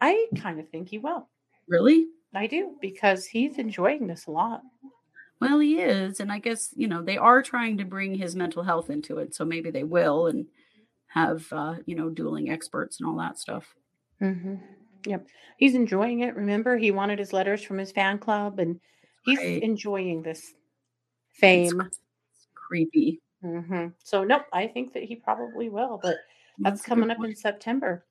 [0.00, 1.28] I kind of think he will.
[1.68, 2.06] Really?
[2.34, 4.62] I do because he's enjoying this a lot.
[5.40, 6.20] Well, he is.
[6.20, 9.34] And I guess, you know, they are trying to bring his mental health into it.
[9.34, 10.46] So maybe they will and
[11.08, 13.74] have, uh, you know, dueling experts and all that stuff.
[14.20, 14.56] Mm-hmm.
[15.06, 15.26] Yep.
[15.56, 16.36] He's enjoying it.
[16.36, 18.80] Remember, he wanted his letters from his fan club and
[19.28, 19.62] he's Right.
[19.62, 20.54] enjoying this
[21.32, 21.80] fame.
[21.80, 22.00] It's
[22.54, 23.20] creepy.
[23.42, 26.16] hmm So, nope, I think that he probably will, but
[26.58, 28.04] that's That's coming up in September.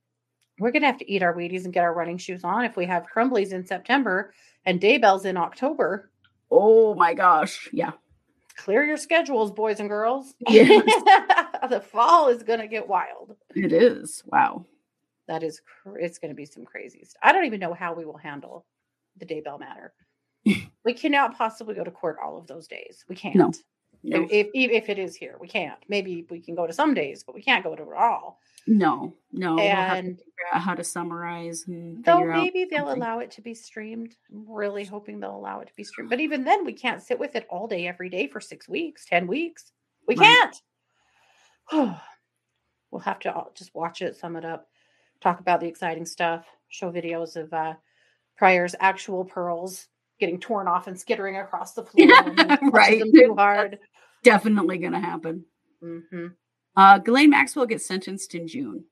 [0.59, 2.75] We're going to have to eat our Wheaties and get our running shoes on if
[2.77, 4.33] we have Crumbleys in September
[4.65, 6.11] and Daybells in October.
[6.49, 7.69] Oh my gosh.
[7.73, 7.91] Yeah.
[8.57, 10.33] Clear your schedules, boys and girls.
[10.49, 10.83] Yes.
[11.69, 13.35] the fall is going to get wild.
[13.55, 14.23] It is.
[14.25, 14.65] Wow.
[15.27, 17.19] That is, cr- it's going to be some crazy stuff.
[17.23, 18.65] I don't even know how we will handle
[19.17, 19.93] the Daybell matter.
[20.85, 23.03] We cannot possibly go to court all of those days.
[23.09, 23.35] We can't.
[23.35, 23.51] No.
[24.03, 24.23] No.
[24.31, 25.79] If, if if it is here, we can't.
[25.89, 28.39] Maybe we can go to some days, but we can't go to it all.
[28.67, 29.13] No.
[29.31, 29.55] No.
[29.55, 30.19] We'll have to And
[30.53, 33.01] out how to summarize and though figure out maybe they'll something.
[33.01, 34.15] allow it to be streamed.
[34.31, 36.09] I'm really hoping they'll allow it to be streamed.
[36.09, 39.05] But even then, we can't sit with it all day, every day for six weeks,
[39.05, 39.71] ten weeks.
[40.07, 40.51] We Right.
[41.71, 41.97] can't.
[42.91, 44.67] we'll have to just watch it, sum it up,
[45.21, 47.73] talk about the exciting stuff, show videos of uh,
[48.37, 49.87] Prior's actual pearls
[50.19, 52.07] getting torn off and skittering across the floor.
[52.07, 53.03] when he touches Right.
[53.13, 53.79] too hard.
[54.23, 55.45] Definitely going to happen.
[55.81, 56.27] hmm
[56.75, 58.85] Uh, Ghislaine Maxwell gets sentenced in June.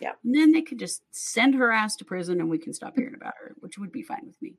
[0.00, 0.12] Yeah.
[0.24, 3.14] And then they could just send her ass to prison and we can stop hearing
[3.14, 4.54] about her, which would be fine with me.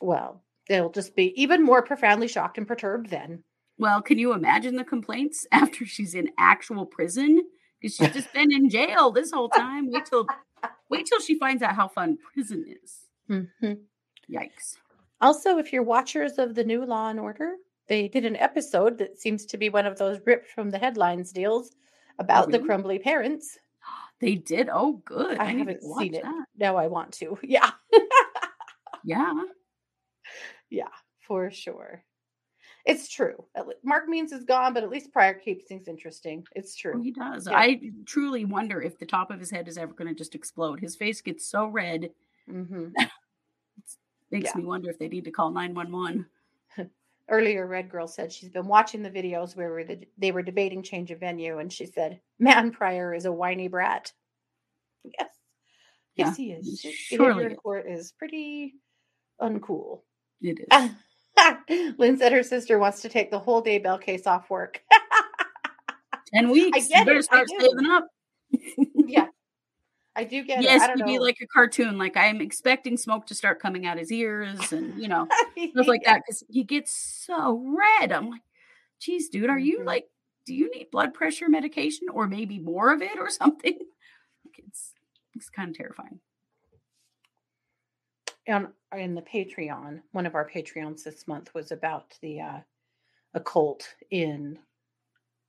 [0.00, 3.42] Well, they'll just be even more profoundly shocked and perturbed then.
[3.78, 7.42] Well, can you imagine the complaints after she's in actual prison?
[7.80, 9.90] Because she's just been in jail this whole time.
[9.90, 10.26] Wait till
[10.90, 12.96] wait till she finds out how fun prison is.
[13.28, 13.72] hmm
[14.30, 14.76] Yikes.
[15.20, 17.56] Also, if you're watchers of the new Law and Order,
[17.88, 21.32] they did an episode that seems to be one of those ripped from the headlines
[21.32, 21.74] deals
[22.18, 22.68] about the really?
[22.68, 23.58] Crumbley parents.
[24.20, 24.68] They did.
[24.72, 25.38] Oh, good.
[25.38, 26.22] I to haven't seen it.
[26.22, 26.46] that.
[26.56, 27.38] Now I want to.
[27.44, 27.70] Yeah,
[29.04, 29.32] Yeah.
[30.70, 30.88] yeah,
[31.20, 32.04] for sure.
[32.84, 33.44] It's true.
[33.84, 36.44] Mark Means is gone, but at least Prior keeps things interesting.
[36.54, 37.02] It's Oh, true.
[37.02, 37.46] he does.
[37.46, 37.58] Yeah.
[37.58, 40.80] I truly wonder if the top of his head is ever going to just explode.
[40.80, 42.10] His face gets so red,
[42.48, 42.88] hmm
[44.30, 44.58] makes Yeah.
[44.60, 46.26] me wonder if they need to call 911.
[47.30, 50.82] Earlier, Red Girl said she's been watching the videos where were the, they were debating
[50.82, 54.12] change of venue, and she said, "Man, Prior is a whiny brat."
[55.18, 55.28] Yes,
[56.16, 56.80] Yeah, yes, he is.
[56.82, 58.74] he His surely behavior court is pretty
[59.40, 60.00] uncool.
[60.42, 60.90] It is.
[61.98, 64.82] Lynn said her sister wants to take the whole Daybell case off work.
[66.34, 66.88] 10 weeks.
[66.88, 68.08] get you better it, I start saving up.
[69.06, 69.28] yeah,
[70.18, 70.64] I do get it.
[70.64, 71.96] yes, I don't be like a cartoon.
[71.96, 75.28] Like I'm expecting smoke to start coming out his ears and, you know,
[75.70, 77.64] stuff like that because he gets so
[78.00, 78.10] red.
[78.10, 78.42] I'm like,
[78.98, 79.86] geez, dude, are you Mhm.
[79.86, 80.08] like,
[80.44, 83.78] do you need blood pressure medication or maybe more of it or something?
[84.44, 84.92] Like, it's
[85.34, 86.18] it's kind of terrifying.
[88.48, 92.58] And in the Patreon, one of our Patreons this month was about the uh,
[93.34, 94.58] occult in,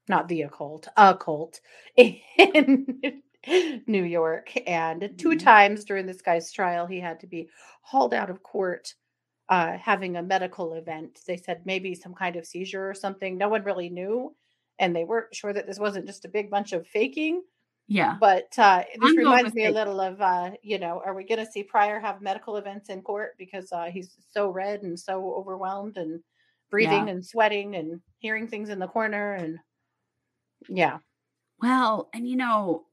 [0.07, 1.59] not the occult, a cult
[1.97, 3.23] in
[3.87, 5.37] New York, and 2 Mhm.
[5.37, 7.49] times during this guy's trial, he had to be
[7.83, 8.95] hauled out of court.
[9.49, 13.37] Uh, having a medical event, they said maybe some kind of seizure or something.
[13.37, 14.35] No one really knew,
[14.79, 17.43] and they weren't sure that this wasn't just a big bunch of faking.
[17.87, 18.19] Yeah.
[18.19, 21.45] But uh, this I'm reminds me a little of, uh, you know, are we going
[21.45, 25.33] to see Prior have medical events in court because uh, he's so red and so
[25.35, 26.21] overwhelmed and
[26.71, 27.09] breathing Yeah.
[27.09, 29.59] and sweating and hearing things in the corner and
[30.67, 30.99] yeah,
[31.59, 32.87] Well, and you know,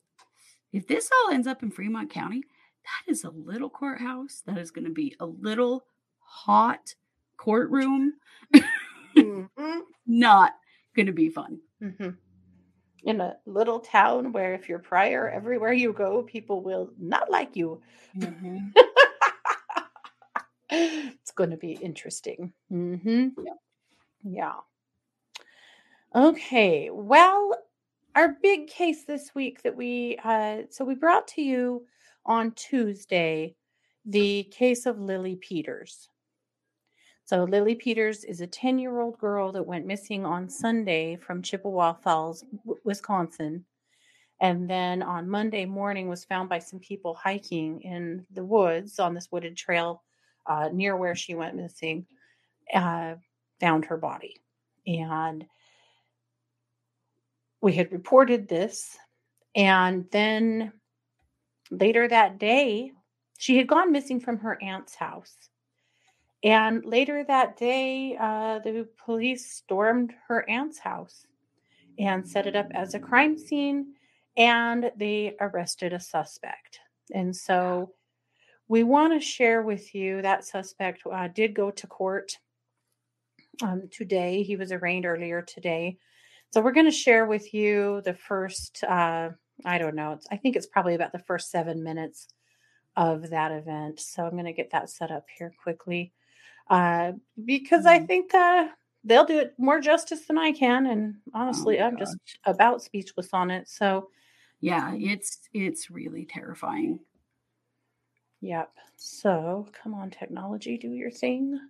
[0.77, 2.43] if this all ends up in Fremont County,
[2.85, 4.43] that is a little courthouse.
[4.47, 5.85] That is going to be a little
[6.19, 6.95] hot
[7.37, 8.15] courtroom.
[9.17, 9.49] Mhm,
[10.07, 10.53] Not
[10.95, 11.61] going to be fun.
[11.83, 12.17] mhm.
[13.05, 17.57] in a little town where if you're prior, everywhere you go, people will not like
[17.57, 17.81] you.
[20.71, 22.53] it's going to be interesting.
[22.69, 23.29] hmm
[24.25, 24.55] Yeah.
[26.15, 26.91] Okay.
[26.91, 27.55] Well,
[28.17, 31.87] our big case this week that we uh, so we brought to you
[32.25, 33.55] on Tuesday
[34.07, 36.09] the case of Lily Peters.
[37.25, 42.45] So Lily Peters is a 10-year-old girl that went missing on Sunday from Chippewa Falls,
[42.85, 43.65] Wisconsin.
[44.41, 49.13] And then on Monday morning was found by some people hiking in the woods on
[49.13, 50.05] this wooded trail
[50.47, 52.07] uh, near where she went missing.
[52.73, 53.17] Uh,
[53.61, 54.37] found her body.
[54.87, 55.45] And
[57.67, 58.97] we had reported this.
[59.57, 60.73] And then
[61.73, 62.93] later that day,
[63.39, 65.35] she had gone missing from her aunt's house.
[66.45, 71.27] And later that day, uh, the police stormed her aunt's house
[71.99, 73.95] and set it up as a crime scene,
[74.37, 76.79] and they arrested a suspect.
[77.15, 77.91] And so
[78.69, 82.39] we want to share with you that suspect uh, did go to court
[83.61, 84.45] um, today.
[84.45, 85.99] He was arraigned earlier today.
[86.57, 89.29] So we're going to share with you the first, uh,
[89.67, 92.29] I don't know, it's, I think it's probably about the first seven minutes
[92.97, 94.01] of that event.
[94.01, 96.15] So I'm going to get that set up here quickly
[96.71, 97.13] uh,
[97.45, 98.07] because I Mhm.
[98.07, 98.69] think uh,
[99.05, 100.87] they'll do it more justice than I can.
[100.87, 103.69] And honestly, Oh I'm just about speechless on it.
[103.69, 104.11] So,
[104.61, 107.01] Yeah, it's it's really terrifying.
[108.41, 108.75] yep.
[108.97, 111.61] So come on, technology, do your thing.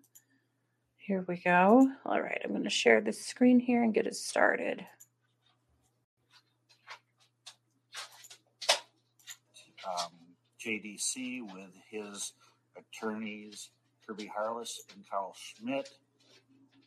[1.06, 1.88] Here we go.
[2.04, 4.84] All right, I'm going to share this screen here and get it started.
[9.86, 10.10] um,
[10.60, 12.32] JDC with his
[12.76, 13.70] attorneys
[14.04, 15.90] Kirby Harless and Carl Schmidt,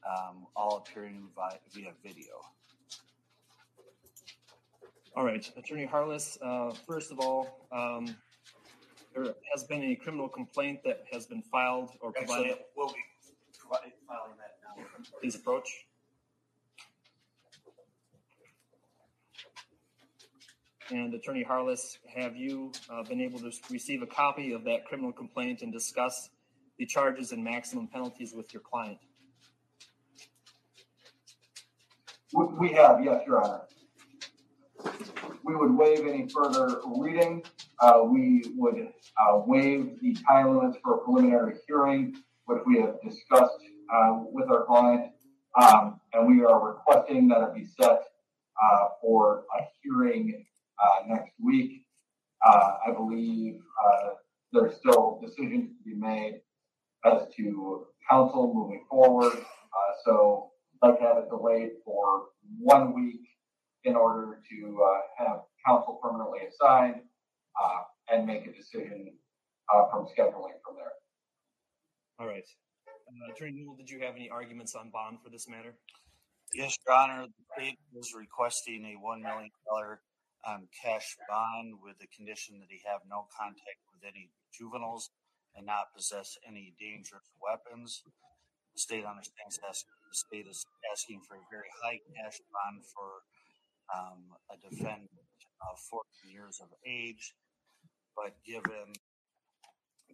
[0.06, 2.42] um, all appearing via, via video.
[5.16, 8.16] All right, Attorney Harless, uh, first of all, um,
[9.16, 12.58] there has been a criminal complaint that has been filed or Actually, provided.
[12.76, 13.06] we'll be provi-
[13.70, 14.84] filing that now.
[15.22, 15.68] Please approach.
[20.92, 25.12] And Attorney Harless, have you uh, been able to receive a copy of that criminal
[25.12, 26.30] complaint and discuss
[26.80, 28.98] the charges and maximum penalties with your client?
[32.34, 33.62] We, have, yes, Your Honor.
[35.44, 37.44] We would waive any further reading.
[37.80, 42.16] Uh, we would, uh, waive the time limits for a preliminary hearing,
[42.50, 43.62] which we have discussed,
[43.94, 45.12] uh, with our client.
[45.62, 48.02] Um, and we are requesting that it be set,
[48.64, 50.46] uh, for a hearing,
[50.84, 51.86] uh, next week.
[52.46, 54.10] Uh, I believe, uh,
[54.52, 56.42] there's still decisions to be made
[57.06, 59.34] as to counsel moving forward.
[60.06, 63.22] So I'd like to have it delayed for one week
[63.84, 64.58] in order to
[65.18, 67.02] have council permanently assigned
[68.10, 69.14] and make a decision
[69.74, 70.94] uh, from scheduling from there.
[72.20, 72.44] All right.
[72.84, 75.72] Uh, Attorney Newell, did you have any arguments on bond for this matter?
[76.54, 80.02] Yes, Your Honor, the state is requesting a one million dollar
[80.44, 85.16] um, cash bond with the condition that he have no contact with any juveniles
[85.56, 88.04] and not possess any dangerous weapons.
[88.76, 93.24] The state understands that the state is asking for a very high cash bond for
[93.96, 95.24] um, a defendant
[95.72, 97.32] of 14 years of age,
[98.12, 98.92] but given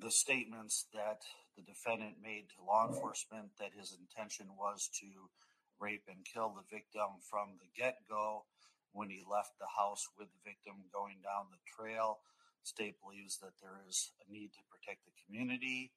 [0.02, 1.24] the statements that
[1.56, 5.32] the defendant made to law enforcement that his intention was to
[5.80, 8.44] rape and kill the victim from the get go
[8.92, 12.20] when he left the house with the victim going down the trail.
[12.64, 15.92] State believes that there is a need to protect the community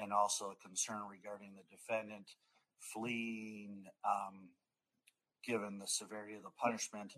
[0.00, 2.34] and also a concern regarding the defendant
[2.78, 4.50] fleeing, um,
[5.44, 7.14] given the severity of the punishment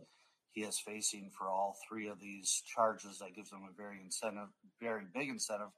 [0.53, 3.19] he is facing for all three of these charges.
[3.19, 4.49] That gives him a very incentive,
[4.81, 5.71] very big incentive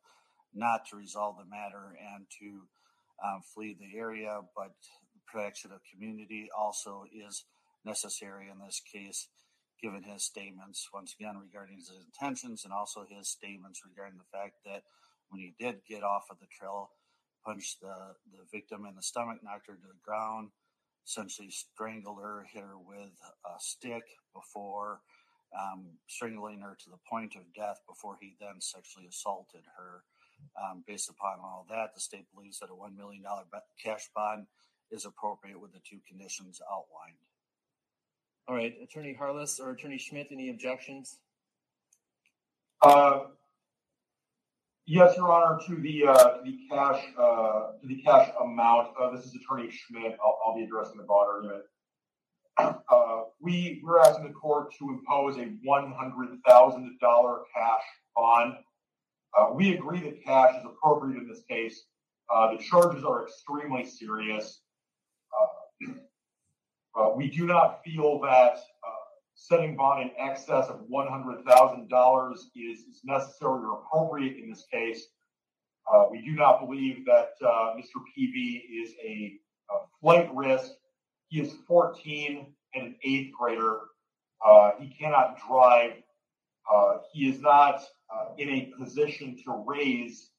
[0.54, 2.66] not to resolve the matter and to
[3.24, 4.72] um, flee the area, but
[5.26, 7.44] protection of community also is
[7.84, 9.28] necessary in this case,
[9.80, 14.54] given his statements once again regarding his intentions and also his statements regarding the fact
[14.64, 14.82] that
[15.30, 16.90] when he did get off of the trail,
[17.44, 20.50] punched the, the victim in the stomach, knocked her to the ground,
[21.06, 25.00] essentially strangled her, hit her with a stick before
[25.58, 30.02] um, strangling her to the point of death before he then sexually assaulted her.
[30.60, 33.22] Um, based upon all that, the state believes that a $1 million
[33.82, 34.46] cash bond
[34.90, 37.16] is appropriate with the two conditions outlined.
[38.48, 41.18] All right, Attorney Harless or Attorney Schmidt, any objections?
[42.82, 43.20] Uh,
[44.84, 48.88] yes, Your Honor, to the uh, the cash uh, to the cash amount.
[49.00, 50.18] Uh, this is Attorney Schmidt.
[50.22, 51.62] I'll, I'll be addressing the bond argument.
[52.90, 57.82] Uh, we we're asking the court to impose a one hundred thousand dollar cash
[58.14, 58.54] bond.
[59.36, 61.84] Uh, we agree that cash is appropriate in this case.
[62.32, 64.60] Uh, the charges are extremely serious.
[66.96, 68.58] Uh, we do not feel that
[69.34, 74.50] setting bond in excess of one hundred thousand dollars is, is necessary or appropriate in
[74.50, 75.06] this case.
[76.10, 78.00] We do not believe that Mr.
[78.16, 79.38] PB is a,
[80.00, 80.70] flight risk.
[81.28, 83.78] He is 14 and an eighth grader.
[84.78, 85.94] He cannot drive.
[87.12, 87.82] He is not
[88.12, 90.30] uh, in a position to raise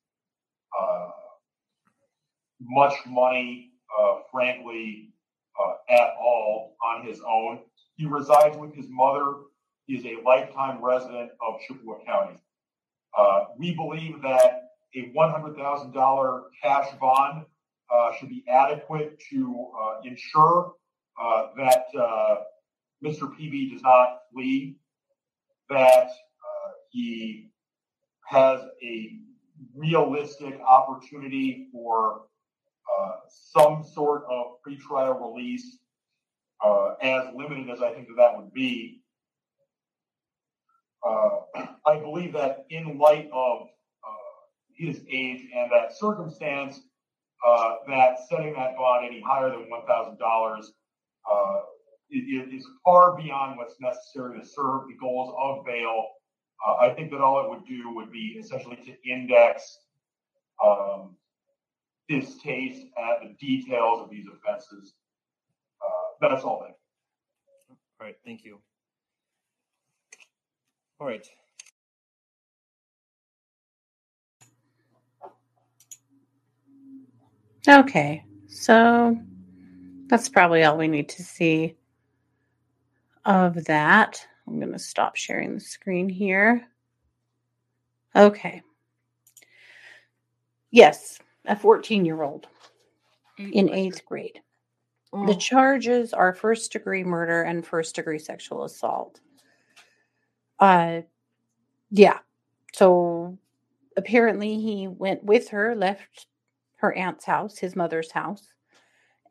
[0.79, 1.09] uh,
[2.61, 5.09] much money, uh, frankly,
[5.59, 7.59] uh, at all on his own.
[7.95, 9.35] He resides with his mother.
[9.85, 12.39] He is a lifetime resident of Chippewa County.
[13.57, 17.45] We believe that a $100,000 cash bond
[18.19, 19.71] should be adequate to
[20.03, 20.73] ensure
[21.57, 21.85] that
[23.03, 23.23] Mr.
[23.37, 24.77] PB does not flee,
[25.69, 27.52] that uh, he
[28.33, 29.19] has a
[29.75, 32.23] realistic opportunity for
[32.91, 35.77] uh, some sort of pretrial release,
[36.65, 39.01] uh, as limited as I think that that would be.
[41.07, 44.33] Uh, I believe that in light of uh,
[44.75, 46.79] his age and that circumstance,
[47.45, 50.71] uh, that setting that bond any higher than one thousand dollars
[51.31, 51.59] uh,
[52.09, 56.05] is far beyond what's necessary to serve the goals of bail.
[56.65, 59.79] Uh, I think that all it would do would be essentially to index
[60.63, 61.15] um,
[62.07, 64.93] distaste at the details of these offenses.
[65.81, 66.63] Uh, that's all.
[66.63, 66.75] Thank
[67.69, 67.75] you.
[67.99, 68.59] All right, thank you.
[70.99, 71.27] All right.
[77.67, 79.17] Okay, so
[80.07, 81.75] that's probably all we need to see
[83.25, 84.25] of that.
[84.47, 86.67] I'm going to stop sharing the screen here.
[88.15, 88.61] Okay.
[90.71, 92.47] Yes, a 14 year old
[93.37, 94.39] in eighth grade.
[95.25, 99.19] The Oh, charges are first degree murder and first degree sexual assault.
[100.59, 101.01] Uh,
[101.91, 102.19] yeah.
[102.73, 103.37] So
[103.97, 106.27] apparently he went with her, left
[106.77, 108.47] her aunt's house, his mother's house,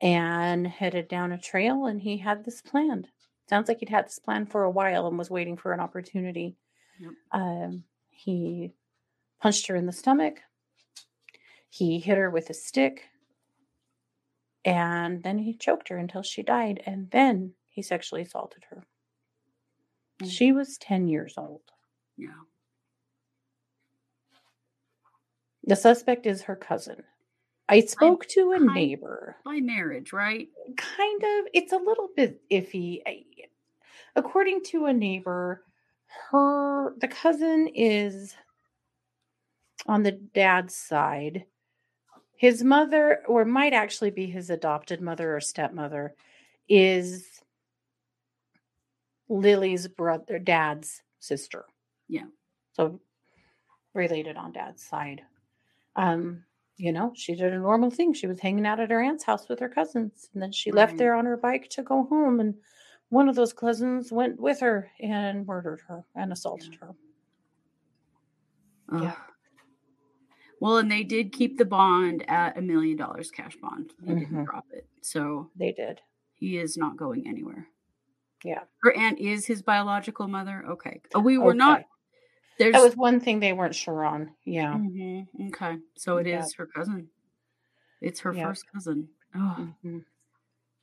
[0.00, 1.86] and headed down a trail.
[1.86, 3.08] And he had this planned.
[3.53, 6.57] Sounds like he'd had this plan for a while and was waiting for an opportunity.
[6.98, 7.11] Yep.
[7.32, 8.72] Um, he
[9.42, 10.38] punched her in the stomach.
[11.68, 13.03] He hit her with a stick
[14.64, 18.86] and then he choked her until she died and then he sexually assaulted her
[20.22, 20.30] Mm.
[20.30, 21.62] she was 10 years old
[22.16, 22.28] yeah.
[25.64, 27.03] the suspect is her cousin
[27.72, 29.36] i spoke to a kind- neighbor.
[29.44, 30.48] By marriage, right?
[30.76, 33.00] kind of it's a little bit iffy.
[34.14, 35.64] According to a neighbor
[36.30, 38.34] her the cousin is
[39.86, 41.46] on the dad's side.
[42.36, 46.14] His mother or might actually be his adopted mother or stepmother
[46.68, 47.26] is
[49.28, 51.64] lily's brother dad's sister.
[52.08, 52.26] Yeah.
[52.72, 53.00] so
[53.94, 55.22] related on dad's side.
[55.96, 56.44] Um
[56.76, 59.48] you know she did a normal thing she was hanging out at her aunt's house
[59.48, 62.54] with her cousins and then she left there on her bike to go home and
[63.10, 66.94] one of those cousins went with her and murdered her and assaulted her
[68.92, 69.16] Yeah.
[70.60, 73.92] Well, and they did keep the bond at a million dollars cash bond.
[74.00, 74.44] They didn't Mhm.
[74.44, 74.86] drop it.
[75.00, 76.00] So they did
[76.34, 77.68] he is not going anywhere.
[78.44, 78.64] Yeah.
[78.82, 80.64] Her aunt is his biological mother.
[80.66, 81.00] Okay.
[81.20, 81.88] We were not Okay.
[82.59, 85.78] There's that was one thing they weren't sure on yeah Mhm, Okay.
[85.96, 86.48] So it is Yeah.
[86.59, 87.09] her cousin.
[88.00, 88.48] It's her Yeah.
[88.48, 89.09] first cousin.
[89.34, 90.05] Oh, Mhm.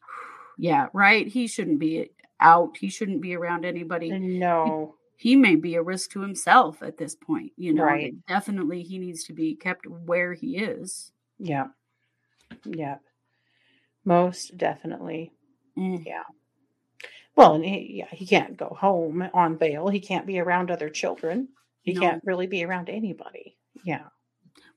[0.58, 1.28] yeah, right.
[1.28, 2.78] He shouldn't be out.
[2.78, 4.12] He shouldn't be around anybody.
[4.12, 7.52] no He may be a risk to himself at this point.
[7.58, 8.16] You know, Right.
[8.28, 11.12] definitely he needs to be kept where he is.
[11.40, 11.68] yeah
[12.66, 12.98] yeah
[14.06, 15.32] most definitely
[15.78, 16.24] Mm, Yeah.
[17.40, 19.88] Well, and he, yeah, he can't go home on bail.
[19.88, 21.48] He can't be around other children.
[21.84, 22.02] He No.
[22.02, 23.56] can't really be around anybody.
[23.86, 24.08] Yeah.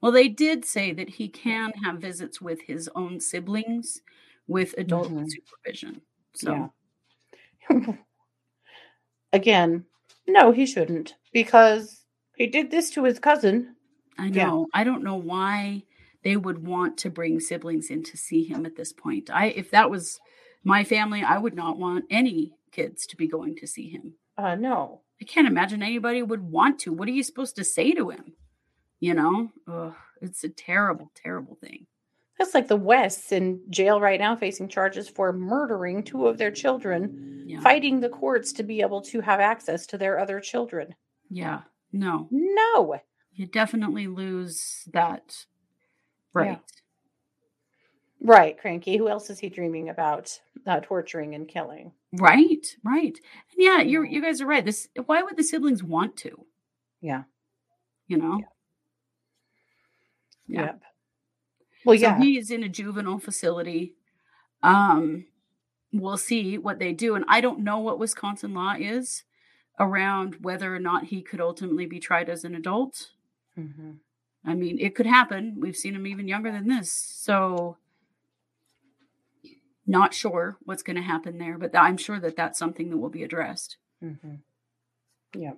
[0.00, 4.00] Well, they did say that he can have visits with his own siblings
[4.46, 5.28] with adult Mhm.
[5.28, 6.02] supervision.
[6.36, 6.70] So
[7.68, 7.68] Yeah.
[9.32, 9.84] Again,
[10.28, 12.04] no, he shouldn't because
[12.36, 13.74] he did this to his cousin.
[14.18, 14.46] I Yeah.
[14.46, 14.68] know.
[14.72, 15.82] I don't know why
[16.22, 19.30] they would want to bring siblings in to see him at this point.
[19.30, 20.20] I if that was
[20.64, 24.14] my family, I would not want any kids to be going to see him.
[24.38, 25.00] Uh, no.
[25.20, 26.92] I can't imagine anybody would want to.
[26.92, 28.32] What are you supposed to say to him?
[29.00, 29.50] You know?
[29.68, 31.86] Ugh, it's a terrible, terrible thing.
[32.38, 36.50] That's like the Wests in jail right now facing charges for murdering two of their
[36.50, 37.60] children, Yeah.
[37.60, 40.94] fighting the courts to be able to have access to their other children.
[41.28, 41.60] Yeah.
[41.92, 42.28] No.
[42.30, 42.96] No.
[43.34, 45.46] You definitely lose that
[46.32, 46.60] right.
[48.25, 48.97] Right, Cranky.
[48.97, 51.93] Who else is he dreaming about uh, torturing and killing?
[52.12, 53.18] Right, right.
[53.53, 54.64] And yeah, you're you guys are right.
[54.64, 56.47] This why would the siblings want to?
[57.01, 57.25] Yeah.
[58.07, 58.41] You know?
[60.47, 60.62] Yeah.
[60.62, 60.81] Yep.
[61.85, 62.18] Well, So yeah.
[62.18, 63.95] he is in a juvenile facility.
[64.62, 65.27] Um,
[65.93, 67.16] we'll see what they do.
[67.16, 69.25] And I don't know what Wisconsin law is
[69.81, 73.11] around whether or not he could ultimately be tried as an adult.
[73.59, 73.97] Mhm.
[74.45, 75.57] I mean, it could happen.
[75.59, 76.93] We've seen him even younger than this.
[76.93, 77.79] So
[79.87, 83.11] not sure what's going to happen there, but I'm sure that that's something that will
[83.11, 83.76] be addressed.
[84.03, 84.35] Mm-hmm.
[85.35, 85.53] Yeah.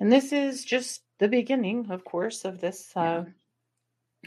[0.00, 3.24] And this is just the beginning, of course, of this, uh,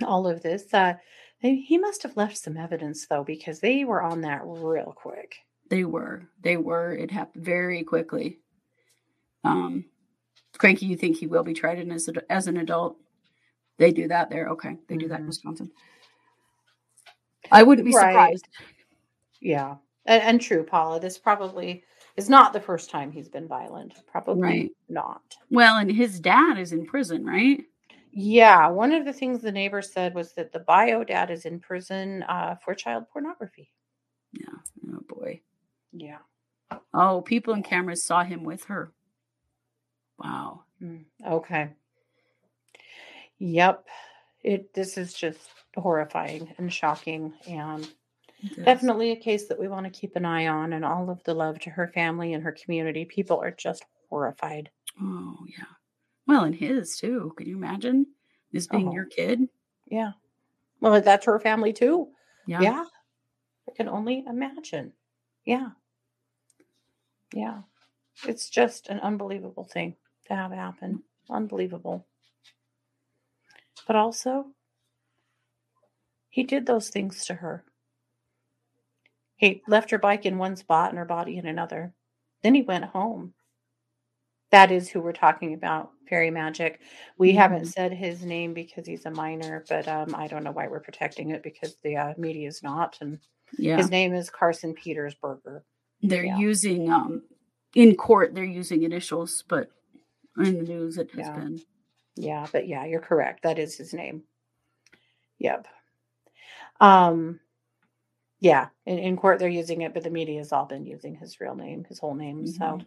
[0.05, 0.73] all of this.
[0.73, 0.95] Uh,
[1.41, 5.35] they- he must have left some evidence, though, because they were on that real quick.
[5.69, 6.27] They were.
[6.41, 6.93] They were.
[6.93, 8.39] It happened very quickly.
[9.43, 9.85] Um,
[10.57, 12.97] Cranky, you think he will be tried in as, a, as an adult?
[13.77, 14.49] They do that there.
[14.49, 14.77] Okay.
[14.87, 15.29] They do that in Mhm.
[15.29, 15.71] Wisconsin.
[17.51, 18.11] I wouldn't be Right.
[18.11, 18.47] surprised.
[19.41, 19.75] Yeah.
[20.05, 21.83] And, and true, Paula, this probably
[22.17, 23.93] is not the first time he's been violent.
[24.07, 24.71] Probably Right.
[24.89, 25.21] not.
[25.49, 27.63] Well, and his dad is in prison, right?
[28.11, 28.67] Yeah.
[28.69, 32.23] One of the things the neighbor said was that the bio dad is in prison
[32.23, 33.71] uh, for child pornography.
[34.33, 34.93] Yeah.
[34.93, 35.41] Oh, boy.
[35.93, 36.19] Yeah.
[36.93, 38.91] Oh, people in cameras saw him with her.
[40.17, 40.63] Wow.
[40.81, 41.69] Mm, Okay.
[43.39, 43.87] Yep.
[44.43, 45.39] it this is just
[45.75, 47.87] horrifying and shocking and
[48.63, 51.33] Definitely a case that we want to keep an eye on and all of the
[51.33, 53.05] love to her family and her community.
[53.05, 54.69] People are just horrified.
[55.01, 55.65] Oh yeah.
[56.27, 57.33] Well, and his too.
[57.37, 58.07] Can you imagine
[58.51, 58.93] this being Oh.
[58.93, 59.47] your kid?
[59.87, 60.11] Yeah.
[60.79, 62.09] Well, that's her family too.
[62.47, 62.61] Yeah.
[62.61, 62.85] Yeah.
[63.69, 64.93] I can only imagine.
[65.45, 65.69] Yeah.
[67.33, 67.61] Yeah.
[68.27, 69.95] It's just an unbelievable thing
[70.27, 71.03] to have happen.
[71.29, 71.35] Mm.
[71.35, 72.05] Unbelievable.
[73.87, 74.47] But also,
[76.29, 77.63] he did those things to her.
[79.41, 81.93] He left her bike in one spot and her body in another.
[82.43, 83.33] Then he went home.
[84.51, 86.81] That is who we're talking about, Fairy Magic.
[87.17, 87.73] We haven't Mhm.
[87.73, 91.31] said his name because he's a minor, but um, I don't know why we're protecting
[91.31, 92.97] it because the uh, media is not.
[93.01, 93.19] And
[93.57, 93.77] Yeah.
[93.77, 95.63] his name is Carson Petersberger.
[96.01, 96.37] They're yeah.
[96.37, 97.23] using um
[97.75, 99.71] in court they're using initials, but
[100.37, 101.35] in the news it has Yeah.
[101.35, 101.61] been.
[102.15, 103.43] Yeah, but yeah, you're correct.
[103.43, 104.23] That is his name.
[105.39, 105.67] Yep.
[106.79, 107.39] Um,
[108.41, 111.39] yeah, in, in court they're using it, but the media has all been using his
[111.39, 112.45] real name, his whole name.
[112.47, 112.85] So, Mhm.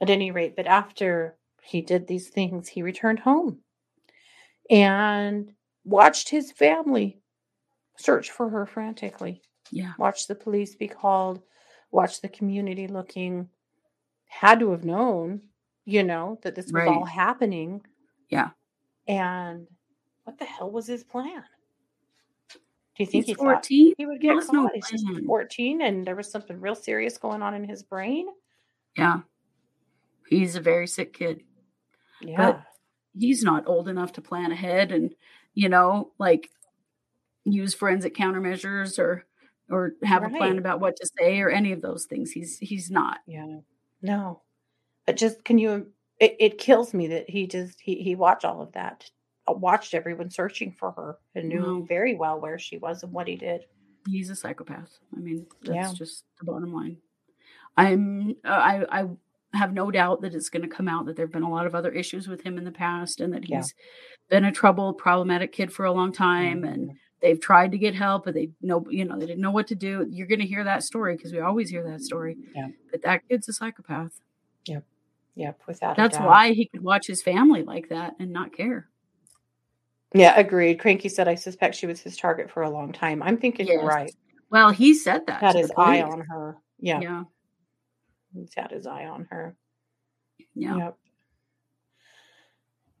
[0.00, 3.64] at any rate, but after he did these things, he returned home
[4.70, 5.52] and
[5.84, 7.20] watched his family
[7.96, 9.42] search for her frantically.
[9.70, 9.94] Yeah.
[9.98, 11.42] Watched the police be called,
[11.90, 13.48] watched the community looking,
[14.26, 15.40] had to have known,
[15.86, 17.80] you know, that this was all happening.
[18.28, 18.50] Yeah.
[19.08, 19.66] And
[20.24, 21.44] what the hell was his plan?
[22.96, 23.94] Do you think He's he 14.
[23.98, 24.72] he would get caught?
[24.74, 28.26] He's just 14 and there was something real serious going on in his brain.
[28.96, 29.20] Yeah.
[30.28, 31.42] He's a very sick kid.
[32.22, 32.62] Yeah.
[33.18, 35.14] He's not old enough to plan ahead and,
[35.54, 36.48] you know, like
[37.44, 39.26] use forensic countermeasures or
[39.68, 42.30] or have a plan about what to say or any of those things.
[42.30, 43.18] He's he's not.
[43.26, 43.58] Yeah.
[44.00, 44.42] No.
[45.04, 45.88] But just can you
[46.18, 49.10] it, it kills me that he just he he watched all of that.
[49.48, 51.82] Uh, Watched everyone searching for her and knew No.
[51.82, 53.62] very well where she was and what he did.
[54.08, 54.98] He's a psychopath.
[55.16, 55.92] I mean, that's Yeah.
[55.94, 56.98] just the bottom line.
[57.76, 59.08] I'm uh, I I
[59.52, 61.74] have no doubt that it's going to come out that there've been a lot of
[61.74, 63.58] other issues with him in the past and that Yeah.
[63.58, 63.74] he's
[64.28, 66.96] been a troubled, problematic kid for a long time and Mhm.
[67.20, 69.74] they've tried to get help but they know you know they didn't know what to
[69.74, 70.06] do.
[70.10, 72.36] You're going to hear that story because we always hear that story.
[72.54, 72.68] Yeah.
[72.90, 74.20] But that kid's a psychopath.
[74.66, 74.84] Yep,
[75.36, 78.88] Yep, without a That's why he could watch his family like that and not care.
[80.16, 80.78] Yeah, agreed.
[80.78, 83.22] Cranky said I suspect she was his target for a long time.
[83.22, 84.14] I'm thinking you're right.
[84.50, 85.42] Well, he said that.
[85.42, 86.56] Had his eye on her.
[86.78, 87.24] Yeah, Yeah.
[88.34, 89.56] he's had his eye on her.
[90.54, 90.76] Yeah.
[90.76, 90.98] Yep.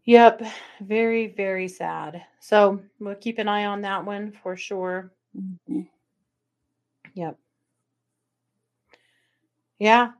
[0.04, 0.42] Yep.
[0.80, 2.24] Very, very sad.
[2.40, 5.12] So we'll keep an eye on that one for sure.
[5.36, 5.88] Mhm.
[7.14, 7.38] Yep.
[9.78, 10.12] Yeah.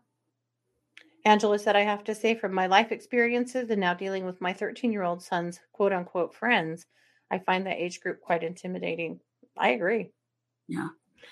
[1.26, 4.52] Angela said, I have to say, from my life experiences and now dealing with my
[4.52, 6.86] 13 year old son's quote unquote friends,
[7.30, 9.18] I find that age group quite intimidating.
[9.58, 10.10] I agree.
[10.68, 10.88] Yeah.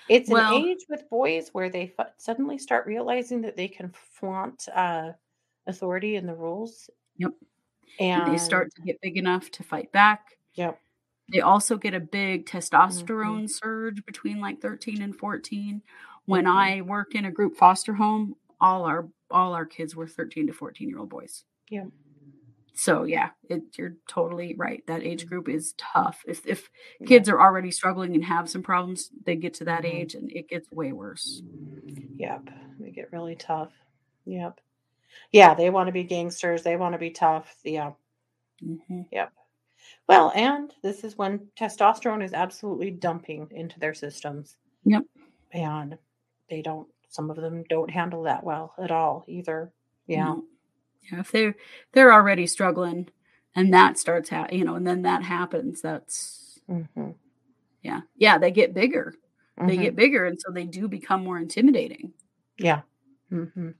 [0.09, 3.93] It's Well- an age with boys where they fu- suddenly start realizing that they can
[4.11, 5.13] flaunt uh,
[5.65, 6.89] authority and the rules.
[7.17, 7.31] Yep.
[7.99, 10.37] And, And they start to get big enough to fight back.
[10.55, 10.77] Yep.
[11.31, 12.57] They also get a big Mm-hmm.
[12.57, 15.81] testosterone surge between like 13 and 14.
[16.25, 16.51] When Mhm.
[16.51, 18.35] I worked in a group foster home,
[18.65, 21.43] all our all our kids were 13 to 14 year old boys.
[21.69, 21.85] Yeah.
[22.73, 24.83] So yeah, it, you're totally right.
[24.87, 26.21] That age group is tough.
[26.27, 26.69] If if
[27.05, 29.93] kids are already struggling and have some problems, they get to that Mhm.
[29.93, 31.41] age and it gets way worse.
[32.17, 32.49] Yep.
[32.79, 33.71] They get really tough.
[34.25, 34.59] Yep.
[35.31, 36.63] Yeah, they want to be gangsters.
[36.63, 37.55] They want to be tough.
[37.63, 37.93] Yeah.
[38.61, 39.07] Mhm.
[39.11, 39.31] Yep.
[40.09, 44.57] Well, and this is when testosterone is absolutely dumping into their systems.
[44.83, 45.03] Yep.
[45.53, 45.97] And
[46.49, 49.71] they don't, some of them don't handle that well at all either.
[50.07, 50.25] Yeah.
[50.25, 50.43] No.
[51.11, 51.55] Yeah, if they're
[51.93, 53.09] they're already struggling
[53.55, 57.11] and that starts ha- you know, and then that happens, that's hmm
[57.83, 58.01] yeah.
[58.17, 59.13] Yeah, they get bigger.
[59.65, 59.81] They Mhm.
[59.81, 62.13] get bigger and so they do become more intimidating.
[62.57, 62.81] Yeah.
[63.31, 63.71] mm-hmm.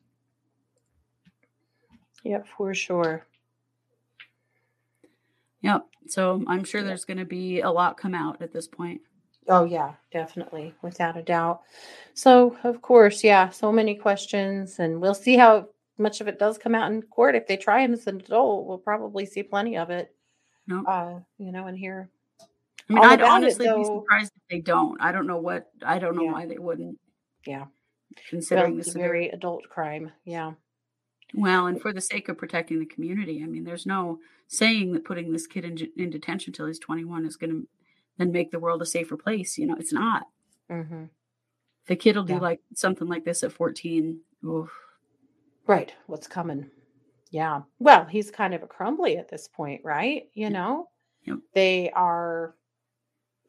[2.24, 3.26] Yep, for sure.
[5.62, 5.86] Yep.
[6.08, 6.88] So I'm sure Yeah.
[6.88, 9.02] there's going to be a lot come out at this point.
[9.48, 11.62] Oh, yeah, definitely, without a doubt.
[12.14, 16.58] So, of course, yeah, so many questions, and we'll see how much of it does
[16.58, 17.36] come out in court.
[17.36, 20.14] If they try him as an adult, we'll probably see plenty of it,
[20.68, 20.84] Yep.
[20.88, 22.10] uh, you know, and hear.
[22.89, 25.00] I mean, I'd about it, honestly be surprised if they don't.
[25.02, 26.32] I don't know what I don't know Yeah.
[26.34, 27.00] why they wouldn't.
[27.46, 27.66] Yeah.
[28.30, 30.12] Considering Well, the a very adult crime.
[30.24, 30.54] Yeah.
[31.34, 35.04] Well, and for the sake of protecting the community, I mean, there's no saying that
[35.04, 37.68] putting this kid in, in detention till he's 21 is going to
[38.18, 39.57] then make the world a safer place.
[39.57, 40.28] You know, it's not.
[40.70, 41.05] hmm
[41.86, 44.72] If a kid will do like something like this at 14, oof,
[45.68, 45.93] Right.
[46.07, 46.70] What's coming?
[47.32, 47.63] Yeah.
[47.80, 50.30] Well, he's kind of a Crumbley at this point, right?
[50.34, 50.89] You know,
[51.24, 51.39] Yep.
[51.53, 52.55] They are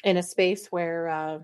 [0.05, 1.41] in a space where, uh,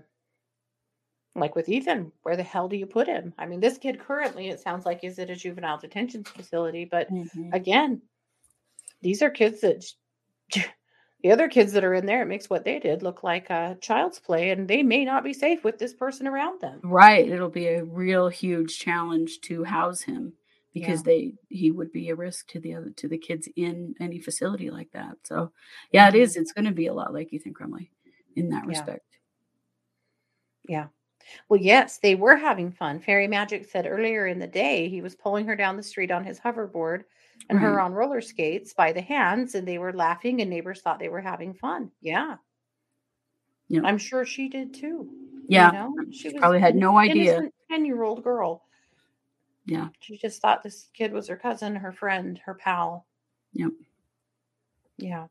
[1.35, 3.33] like with Ethan, where the hell do you put him?
[3.37, 7.07] I mean, this kid currently, it sounds like, is at a juvenile detention facility, but
[7.11, 7.53] Mhm.
[7.53, 8.01] again,
[9.01, 9.85] these are kids that
[11.23, 13.77] the other kids that are in there, it makes what they did look like a
[13.79, 16.81] child's play, and they may not be safe with this person around them.
[16.83, 17.27] Right.
[17.27, 20.33] It'll be a real huge challenge to house him
[20.73, 24.19] because they he would be a risk to the other to the kids in any
[24.19, 25.15] facility like that.
[25.23, 25.51] So
[25.91, 26.33] yeah, it is.
[26.33, 26.41] Mm-hmm.
[26.41, 27.89] It's gonna be a lot like Ethan Crumbley
[28.35, 28.69] in that Yeah.
[28.69, 29.05] respect.
[30.67, 30.87] Yeah.
[31.47, 32.99] Well, yes, they were having fun.
[32.99, 36.25] Fairy Magic said earlier in the day he was pulling her down the street on
[36.25, 37.03] his hoverboard
[37.49, 40.99] and her on roller skates by the hands, and they were laughing, and neighbors thought
[40.99, 41.91] they were having fun.
[42.01, 42.37] Yeah.
[43.69, 43.83] Yep.
[43.85, 45.09] I'm sure she did too.
[45.47, 45.67] Yeah.
[45.71, 47.49] You know, She probably had no idea.
[47.69, 48.63] 10 year old girl.
[49.65, 49.89] Yeah.
[49.99, 53.05] She just thought this kid was her cousin, her friend, her pal.
[53.53, 53.71] Yep.
[54.97, 55.27] Yeah.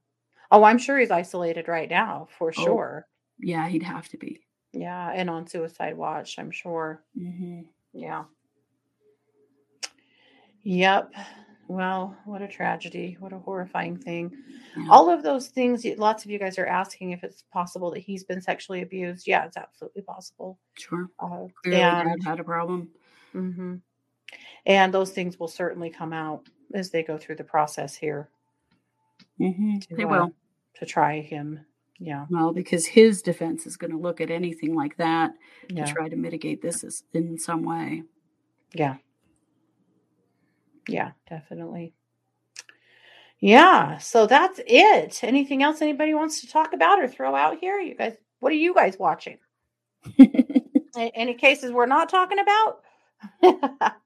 [0.51, 2.63] Oh, I'm sure he's isolated right now for Oh.
[2.65, 3.07] sure.
[3.39, 4.41] Yeah, he'd have to be.
[4.73, 5.11] Yeah.
[5.15, 7.03] And on suicide watch, I'm sure.
[7.17, 8.25] hmm Yeah.
[10.65, 11.13] Yep.
[11.73, 13.17] Well, what a tragedy.
[13.19, 14.31] What a horrifying thing.
[14.77, 14.89] Yeah.
[14.91, 18.25] All of those things, lots of you guys are asking if it's possible that he's
[18.25, 19.27] been sexually abused.
[19.27, 20.59] Yeah, it's absolutely possible.
[20.75, 21.09] Sure.
[21.19, 22.91] Uh, Clearly, and, had a problem.
[23.35, 23.81] mhm.
[24.67, 28.29] and those things will certainly come out as they go through the process here
[29.39, 30.33] hmm to, They uh, will.
[30.75, 31.59] to try him.
[31.99, 32.27] Yeah.
[32.29, 35.33] Well, because his defense is going to look at anything like that
[35.71, 35.87] Yeah.
[35.87, 38.03] to try to mitigate this in some way.
[38.75, 38.97] Yeah.
[40.89, 41.95] Yeah, definitely.
[43.39, 45.25] Yeah, so that's it.
[45.25, 47.81] Anything else anybody wants to talk about or throw out here?
[47.81, 49.39] You guys, what are you guys watching?
[50.97, 52.83] Any cases we're not talking about?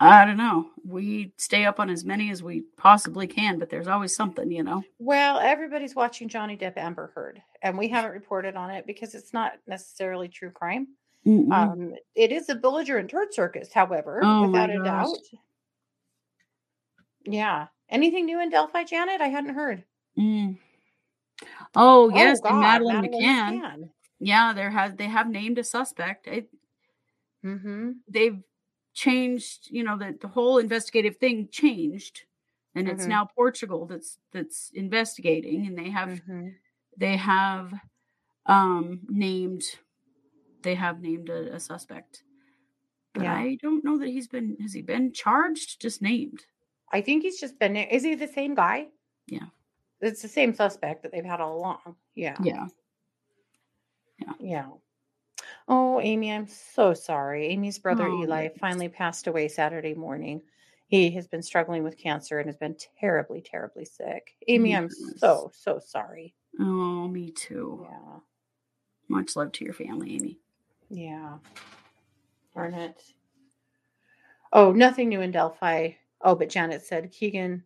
[0.00, 0.70] I don't know.
[0.82, 4.62] We stay up on as many as we possibly can, but there's always something, you
[4.62, 4.82] know.
[4.98, 9.34] well, everybody's watching Johnny Depp Amber Heard, and we haven't reported on it because it's
[9.34, 10.88] not necessarily true crime.
[11.26, 15.16] Um, it is a belligerent turd circus, however, Oh without a doubt.
[17.26, 17.66] Yeah.
[17.88, 19.20] Anything new in Delphi, Janet?
[19.20, 19.84] I hadn't heard.
[20.18, 20.58] Mm.
[21.74, 23.60] Oh yes, and God, Madeleine, Madeleine McCann.
[23.62, 23.90] McCann.
[24.18, 26.26] Yeah, there has they have named a suspect.
[26.26, 26.48] It,
[27.44, 27.92] Mm-hmm.
[28.06, 28.38] they've
[28.92, 29.68] changed.
[29.70, 32.24] You know that the whole investigative thing changed,
[32.74, 33.08] and it's Mhm.
[33.08, 36.48] now Portugal that's that's investigating, and they have Mm-hmm.
[36.98, 37.72] they have
[38.46, 39.62] um named
[40.62, 42.22] they have named a, a suspect.
[43.14, 43.34] But Yeah.
[43.34, 45.80] I don't know that he's been has he been charged?
[45.80, 46.44] Just named.
[46.92, 47.76] I think he's just been.
[47.76, 48.88] Is he the same guy?
[49.26, 49.46] Yeah.
[50.00, 51.96] It's the same suspect that they've had all along.
[52.14, 52.36] Yeah.
[52.42, 52.66] Yeah.
[54.38, 54.66] Yeah.
[55.68, 57.46] Oh, Amy, I'm so sorry.
[57.48, 58.52] Amy's brother Oh, Eli yes.
[58.58, 60.42] finally passed away Saturday morning.
[60.88, 64.32] He has been struggling with cancer and has been terribly, terribly sick.
[64.48, 66.34] Amy, I'm so, so sorry.
[66.58, 67.86] Oh, me too.
[67.88, 68.18] Yeah.
[69.08, 70.38] Much love to your family, Amy.
[70.90, 71.38] Yeah.
[72.54, 73.00] Darn it.
[74.52, 75.92] Oh, nothing new in Delphi.
[76.20, 77.62] Oh, but Janet said Kegan,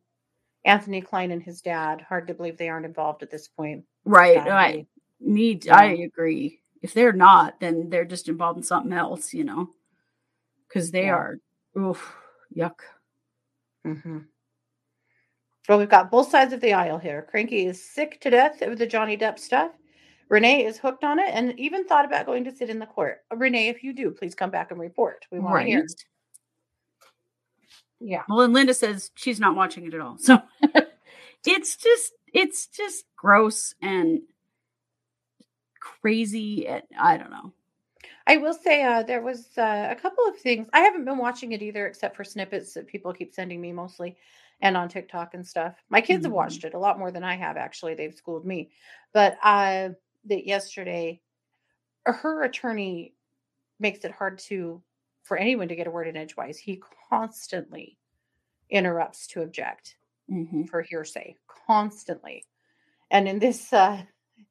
[0.64, 2.02] Anthony Kline, and his dad.
[2.02, 3.84] Hard to believe they aren't involved at this point.
[4.04, 4.36] Right.
[4.46, 4.86] Right.
[5.20, 5.76] Me, Yeah.
[5.76, 6.60] I agree.
[6.82, 9.70] If they're not, then they're just involved in something else, you know,
[10.68, 11.14] because they Yeah.
[11.14, 11.38] are,
[11.78, 12.14] oof,
[12.54, 12.80] yuck.
[13.86, 14.18] Mm-hmm.
[15.66, 17.26] Well, we've got both sides of the aisle here.
[17.30, 19.72] Cranky is sick to death of the Johnny Depp stuff.
[20.34, 23.20] Renee is hooked on it and even thought about going to sit in the court.
[23.32, 25.24] Uh, Renee, if you do, please come back and report.
[25.30, 25.86] We want to hear.
[28.00, 28.22] Yeah.
[28.28, 30.18] Well, and Linda says she's not watching it at all.
[31.44, 34.22] So it's just, it's just gross and
[35.78, 36.66] crazy.
[36.66, 37.52] And I don't know.
[38.26, 40.66] I will say uh, there was uh, a couple of things.
[40.72, 44.16] I haven't been watching it either, except for snippets that people keep sending me mostly
[44.62, 45.74] and on TikTok and stuff.
[45.90, 46.36] My kids have Mhm.
[46.36, 47.94] watched it a lot more than I have, actually.
[47.94, 48.70] They've schooled me.
[49.12, 49.90] But uh,
[50.26, 51.20] that yesterday,
[52.04, 53.14] her attorney
[53.80, 54.82] makes it hard to
[55.22, 56.58] for anyone to get a word in edgewise.
[56.58, 57.96] He constantly
[58.70, 59.96] interrupts to object
[60.30, 60.68] Mhm.
[60.68, 62.44] for hearsay, constantly.
[63.10, 64.02] And in this uh,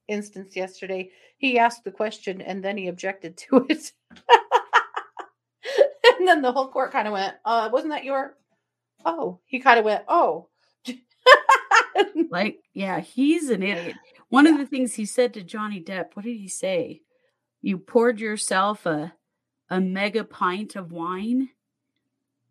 [0.08, 3.92] instance yesterday, he asked the question and then he objected to it.
[6.20, 8.38] and then the whole court kind of went, uh, wasn't that your?
[9.06, 10.48] Oh, he kind of went, oh.
[12.30, 13.96] Like, yeah, he's an idiot.
[14.30, 17.02] One of the things he said to Johnny Depp, what did he say?
[17.62, 19.14] You poured yourself a
[19.70, 21.50] a mega pint of wine.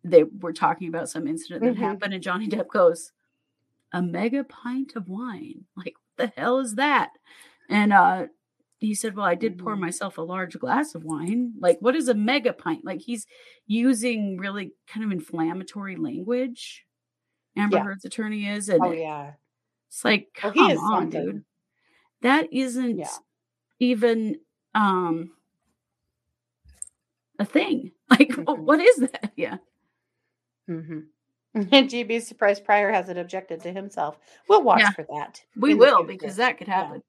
[0.03, 1.77] They were talking about some incident that Mhm.
[1.77, 3.11] happened, and Johnny Depp goes,
[3.93, 5.65] "A mega pint of wine?
[5.75, 7.11] Like, what the hell is that?"
[7.69, 8.27] And uh,
[8.79, 9.81] he said, "Well, I did pour Mhm.
[9.81, 11.53] myself a large glass of wine.
[11.59, 12.85] Like, what is a mega pint?
[12.85, 13.27] Like, he's
[13.67, 16.85] using really kind of inflammatory language."
[17.57, 17.83] Amber Yeah.
[17.83, 19.35] Heard's attorney is, and oh, yeah.
[19.89, 21.25] It's like, Oh, come on, something.
[21.25, 21.45] dude.
[22.23, 23.07] That isn't Yeah.
[23.79, 24.37] even
[24.73, 25.31] um
[27.39, 27.91] a thing.
[28.09, 28.59] Like, Mhm.
[28.59, 29.31] what is that?
[29.37, 29.57] Yeah.
[30.69, 30.99] Mm-hmm.
[31.55, 34.17] And GB's surprised Prior hasn't objected to himself.
[34.47, 34.91] We'll watch Yeah.
[34.91, 35.43] for that.
[35.55, 36.83] We will because that could Yeah.
[36.83, 37.03] happen.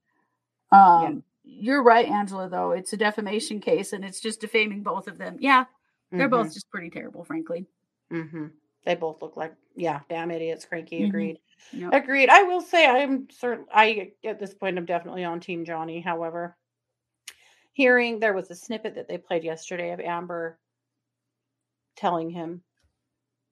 [0.72, 2.48] Um, you're right, Angela.
[2.48, 5.36] Though it's a defamation case and it's just defaming both of them.
[5.40, 5.64] Yeah,
[6.10, 7.66] they're both just pretty terrible, frankly.
[8.10, 8.46] hmm
[8.84, 10.64] They both look like yeah, damn idiots.
[10.64, 11.08] Cranky Mhm.
[11.08, 11.38] agreed.
[11.72, 11.92] Yep.
[11.92, 12.28] Agreed.
[12.28, 13.66] I will say I'm certain.
[13.72, 16.00] I at this point I'm definitely on Team Johnny.
[16.00, 16.56] However,
[17.72, 20.58] hearing there was a snippet that they played yesterday of Amber
[21.96, 22.62] telling him,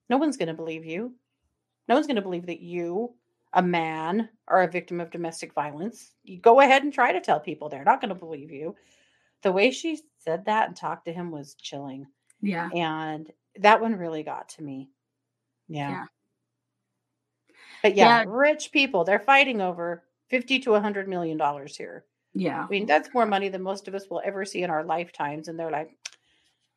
[0.08, 1.14] "No one's going to believe you.
[1.88, 3.14] No one's going to believe that you."
[3.54, 6.14] A man are a victim of domestic violence.
[6.22, 8.74] You go ahead and try to tell people they're not going to believe you.
[9.42, 12.06] The way she said that and talked to him was chilling.
[12.40, 14.88] Yeah, and that one really got to me
[15.68, 16.04] yeah, Yeah.
[17.82, 18.24] But yeah, Yeah.
[18.28, 22.04] rich people they're fighting over 50 to 100 million dollars here
[22.34, 24.84] yeah, i mean that's more money than most of us will ever see in our
[24.84, 25.90] lifetimes and they're like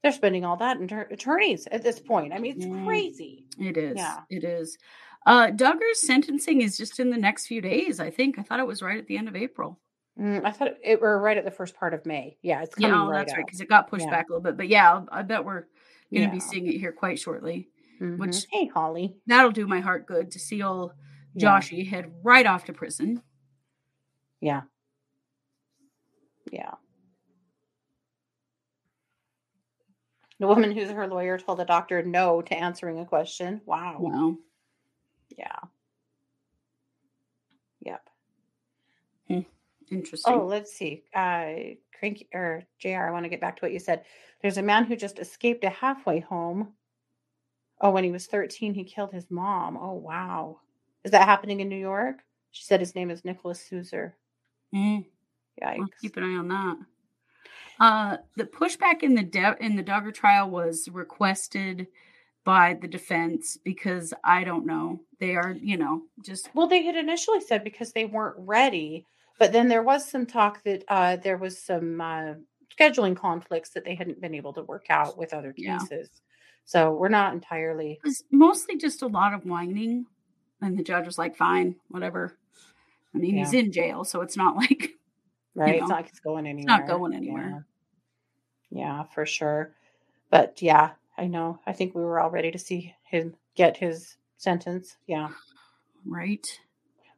[0.03, 2.85] they're spending all that in tur- attorneys at this point i mean it's Mm.
[2.85, 3.95] crazy it is.
[3.95, 4.17] Yeah.
[4.29, 4.77] It is.
[5.25, 7.99] Uh, Duggar's sentencing is just in the next few days.
[8.01, 8.37] I think.
[8.37, 9.79] I thought it was right at the end of April.
[10.19, 12.75] Mm, i thought it, it were right at the first part of may yeah it's
[12.75, 14.11] coming Yeah, oh, right that's right because it got pushed Yeah.
[14.11, 14.57] back a little bit.
[14.57, 15.65] But yeah, I bet we're
[16.13, 17.69] going to be seeing it here quite shortly.
[17.99, 18.17] Mhm.
[18.19, 20.93] which- hey holly That'll do my heart good to see old
[21.33, 21.59] Yeah.
[21.59, 23.21] Joshy head right off to prison.
[24.41, 24.63] yeah
[26.51, 26.75] yeah
[30.39, 34.37] the woman who's her lawyer told the doctor no to answering a question wow Wow.
[35.37, 35.59] Yeah.
[37.81, 38.09] Yep.
[39.91, 40.33] Interesting.
[40.33, 41.03] Oh, let's see.
[41.13, 44.03] Uh Cranky or JR, I want to get back to what you said.
[44.41, 46.73] There's a man who just escaped a halfway home.
[47.81, 49.77] Oh, when he was 13, he killed his mom.
[49.77, 50.59] Oh, wow.
[51.03, 52.19] Is that happening in New York?
[52.51, 54.13] She said his name is Nicholas Souser.
[54.73, 55.05] Mm,
[55.79, 56.77] I'll keep an eye on that.
[57.79, 61.87] Uh, the pushback in the de- in the Duggar trial was requested
[62.45, 65.01] by the defense because I don't know.
[65.19, 69.05] They are, you know, just Well, they had initially said because they weren't ready,
[69.39, 72.35] but then there was some talk that uh, there was some uh,
[72.79, 76.09] scheduling conflicts that they hadn't been able to work out with other cases.
[76.65, 80.07] So we're not entirely it was mostly just a lot of whining,
[80.61, 82.37] and the judge was like, "Fine, whatever."
[83.13, 84.91] I mean, he's in jail, so it's not like
[85.53, 85.77] right.
[85.77, 86.61] know, it's not like it's going anywhere.
[86.61, 87.65] it's not going anywhere.
[88.71, 88.79] Yeah.
[88.79, 89.73] yeah, for sure.
[90.29, 91.59] But yeah, I know.
[91.65, 94.97] I think we were all ready to see him get his sentence.
[95.07, 95.29] Yeah.
[96.05, 96.45] right.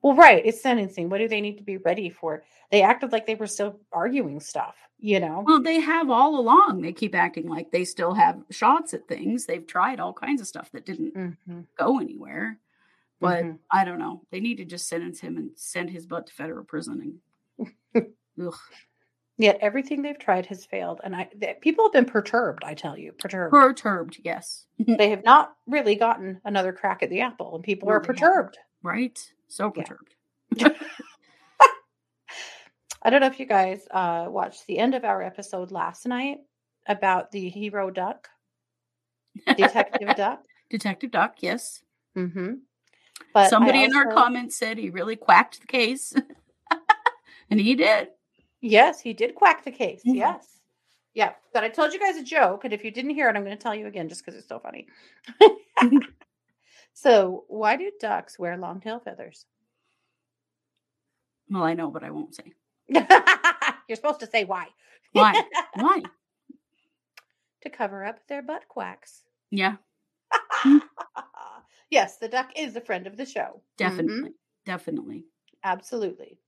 [0.02, 0.46] Well, right.
[0.46, 1.10] It's sentencing.
[1.10, 2.44] What do they need to be ready for?
[2.72, 4.76] They acted like they were still arguing stuff.
[5.00, 5.44] You know.
[5.46, 6.82] Well, they have all along.
[6.82, 9.46] They keep acting like they still have shots at things.
[9.46, 12.58] They've tried all kinds of stuff that didn't Mhm, go anywhere.
[13.20, 13.60] But mhm.
[13.72, 14.22] I don't know.
[14.32, 17.20] They need to just sentence him and send his butt to federal prison.
[17.94, 18.08] And
[19.40, 22.64] Yet everything they've tried has failed, and I th- people have been perturbed.
[22.64, 23.52] I tell you, perturbed.
[23.54, 28.00] perturbed, yes, they have not really gotten another crack at the apple, and people are
[28.00, 28.58] perturbed.
[28.82, 29.32] right?
[29.48, 29.84] So Yeah.
[29.84, 30.16] perturbed.
[33.04, 36.38] I don't know if you guys uh, watched the end of our episode last night
[36.88, 38.28] about the hero duck,
[39.56, 40.44] Detective Duck.
[40.70, 41.82] Detective Duck, yes.
[42.18, 42.56] Mm-hmm.
[43.34, 46.14] But Somebody in our comments said he really quacked the case,
[47.50, 48.10] and he did.
[48.62, 50.02] Yes, he did quack the case.
[50.06, 50.16] Mhm.
[50.16, 50.60] Yes.
[51.14, 51.34] Yeah.
[51.54, 52.64] But I told you guys a joke.
[52.64, 54.48] And if you didn't hear it, I'm going to tell you again just because it's
[54.48, 54.88] so funny.
[56.98, 59.46] So, why do ducks wear long tail feathers?
[61.50, 62.54] Well, I know, but I won't say
[62.90, 64.68] You're supposed to say why.
[65.14, 65.44] why.
[65.76, 66.04] Why?
[67.62, 69.24] to cover up their butt quacks.
[69.52, 69.76] Yeah,
[71.92, 73.62] yes, the duck is a friend of the show.
[73.78, 73.78] Mhm.
[73.78, 74.34] definitely,
[74.66, 75.26] definitely.
[75.64, 76.40] Absolutely.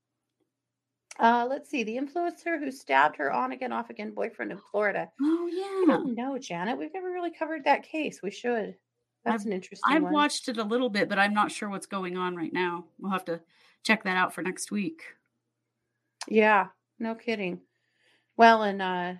[1.18, 1.82] Uh, let's see.
[1.84, 5.10] The influencer who stabbed her on again, off again boyfriend in Florida.
[5.20, 6.78] Oh I yeah, don't know, Janet.
[6.78, 8.20] We've never really covered that case.
[8.22, 8.76] We should.
[9.24, 10.12] That's an interesting I've one.
[10.12, 12.84] watched it a little bit, but I'm not sure what's going on right now.
[12.98, 13.40] We'll have to
[13.82, 15.02] check that out for next week.
[16.28, 16.68] Yeah,
[16.98, 17.60] no kidding.
[18.36, 19.12] Well, and uh,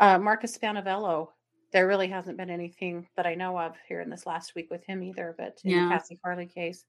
[0.00, 1.28] uh, Marcus Spanevelo,
[1.72, 4.84] there really hasn't been anything that I know of here in this last week with
[4.84, 5.84] him either, but in Yeah.
[5.84, 6.84] the Cassie Carli case,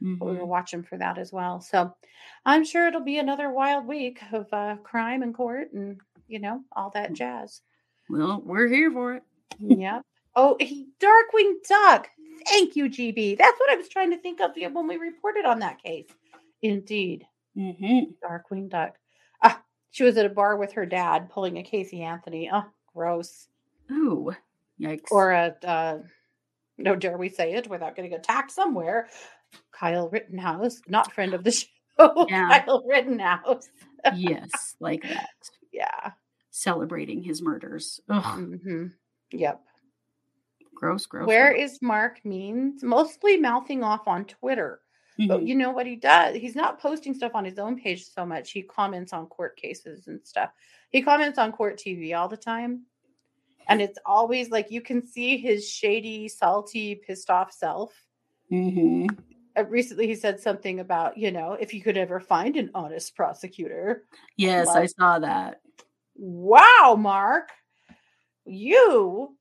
[0.00, 1.60] but we were watching for that as well.
[1.60, 1.92] So
[2.46, 6.62] I'm sure it'll be another wild week of uh, crime in court and, you know,
[6.76, 7.62] all that jazz.
[8.08, 9.22] Well, we're here for it.
[9.58, 10.02] yep.
[10.40, 12.08] Oh, he, Darkwing Duck.
[12.46, 13.36] Thank you, GB.
[13.36, 16.06] That's what I was trying to think of when we reported on that case.
[16.62, 17.26] Indeed.
[17.56, 18.12] Mm-hmm.
[18.24, 18.94] Darkwing Duck.
[19.42, 19.60] Ah,
[19.90, 22.48] she was at a bar with her dad pulling a Casey Anthony.
[22.52, 22.64] Oh,
[22.94, 23.48] gross.
[23.90, 24.32] Ooh,
[24.80, 25.10] yikes!
[25.10, 25.98] Or a, uh,
[26.76, 29.08] no dare we say it without getting attacked somewhere.
[29.72, 31.66] Kyle Rittenhouse, not friend of the show,
[32.28, 32.60] Yeah.
[32.60, 33.68] Kyle Rittenhouse.
[34.14, 35.30] yes, like that.
[35.72, 36.12] Yeah.
[36.50, 38.00] Celebrating his murders.
[38.08, 38.86] Ugh, hmm
[39.32, 39.62] Yep.
[40.78, 41.26] Gross, gross.
[41.26, 41.72] Where gross.
[41.72, 42.82] is Mark Means?
[42.82, 44.80] Mostly mouthing off on Twitter.
[45.26, 45.48] But Mhm.
[45.48, 46.36] you know what he does?
[46.36, 48.52] He's not posting stuff on his own page so much.
[48.52, 50.50] He comments on court cases and stuff.
[50.90, 52.86] He comments on court TV all the time.
[53.66, 57.92] And it's always like you can see his shady, salty, pissed off self.
[58.50, 59.08] Mhm.
[59.56, 63.16] Uh, recently, he said something about, you know, if you could ever find an honest
[63.16, 64.04] prosecutor.
[64.36, 65.60] Yes, I saw that.
[66.14, 67.50] Wow, Mark,
[68.44, 69.36] you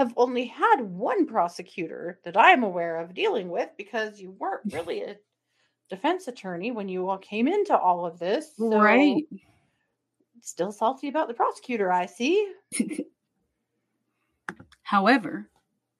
[0.00, 5.02] have only had one prosecutor that I'm aware of dealing with because you weren't really
[5.02, 5.16] a
[5.90, 8.56] defense attorney when you all came into all of this.
[8.56, 9.24] So Right.
[10.40, 12.50] Still salty about the prosecutor, I see.
[14.82, 15.50] However,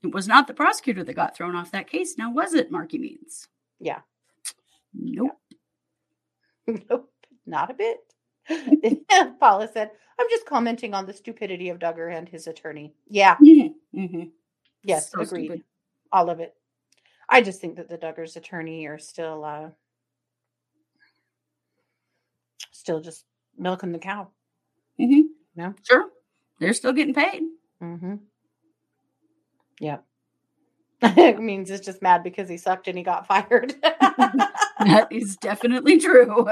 [0.03, 2.16] it was not the prosecutor that got thrown off that case.
[2.16, 3.48] Now, was it Marky Means?
[3.80, 4.01] Yeah.
[4.94, 5.38] Nope.
[6.88, 7.12] nope,
[7.44, 7.98] not a bit.
[9.40, 12.94] Paula said, I'm just commenting on the stupidity of Duggar and his attorney.
[13.09, 14.22] Yeah, hmm
[14.84, 15.46] yes, So agreed.
[15.46, 15.64] stupid.
[16.12, 16.55] All of it.
[17.28, 19.70] I just think that the Duggars attorney are still uh
[22.72, 23.24] still just
[23.57, 24.28] milking the cow.
[25.01, 25.20] Mm-hmm.
[25.57, 25.74] No.
[25.82, 26.07] Sure.
[26.59, 27.42] They're still getting paid.
[27.82, 28.16] Mm-hmm.
[29.80, 29.98] Yeah.
[31.03, 33.74] it means it's just mad because he sucked and he got fired.
[34.80, 36.46] That is definitely true.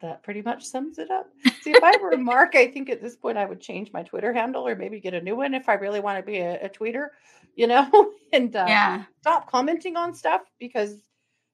[0.00, 1.28] That pretty much sums it up.
[1.62, 4.32] See, if I were Mark, I think at this point I would change my Twitter
[4.32, 6.68] handle or maybe get a new one if I really want to be a, a
[6.68, 7.08] tweeter,
[7.54, 9.04] you know, and uh, yeah.
[9.20, 11.02] stop commenting on stuff because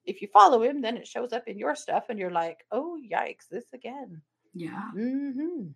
[0.04, 2.98] if you follow him, then it shows up in your stuff and you're like, oh,
[3.12, 4.22] yikes, this again.
[4.54, 4.90] Yeah.
[4.92, 5.66] hmm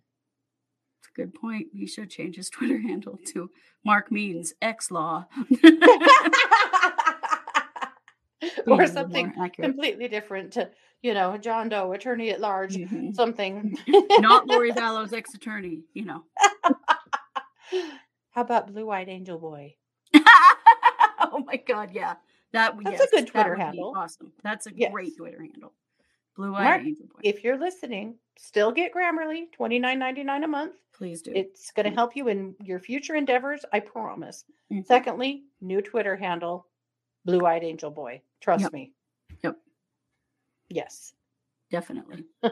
[0.97, 1.67] That's a good point.
[1.73, 3.49] He should change his Twitter handle to
[3.83, 5.25] Mark Means X Law.
[8.67, 10.69] or something completely different to,
[11.01, 13.13] you know, John Doe, attorney at large, Mhm.
[13.15, 13.77] something.
[14.19, 16.23] Not Lori Vallow's ex attorney, you know.
[18.31, 19.75] How about Blue Eyed Angel Boy?
[20.13, 21.91] oh my God.
[21.93, 22.15] Yeah.
[22.53, 23.93] That, That's a good Twitter handle.
[23.95, 24.31] Awesome.
[24.43, 24.91] That's a Yes.
[24.91, 25.73] great Twitter handle.
[26.35, 27.19] Blue Eyed Angel Boy.
[27.23, 30.75] If you're listening, still get Grammarly, twenty nine ninety nine a month.
[30.93, 31.31] Please do.
[31.35, 34.45] It's going to help you in your future endeavors, I promise.
[34.71, 34.85] Mhm.
[34.85, 36.67] Secondly, new Twitter handle,
[37.25, 38.21] Blue Eyed Angel Boy.
[38.39, 38.73] Trust Yep.
[38.73, 38.91] me.
[39.43, 39.57] Yep.
[40.69, 41.13] Yes.
[41.69, 42.25] Definitely.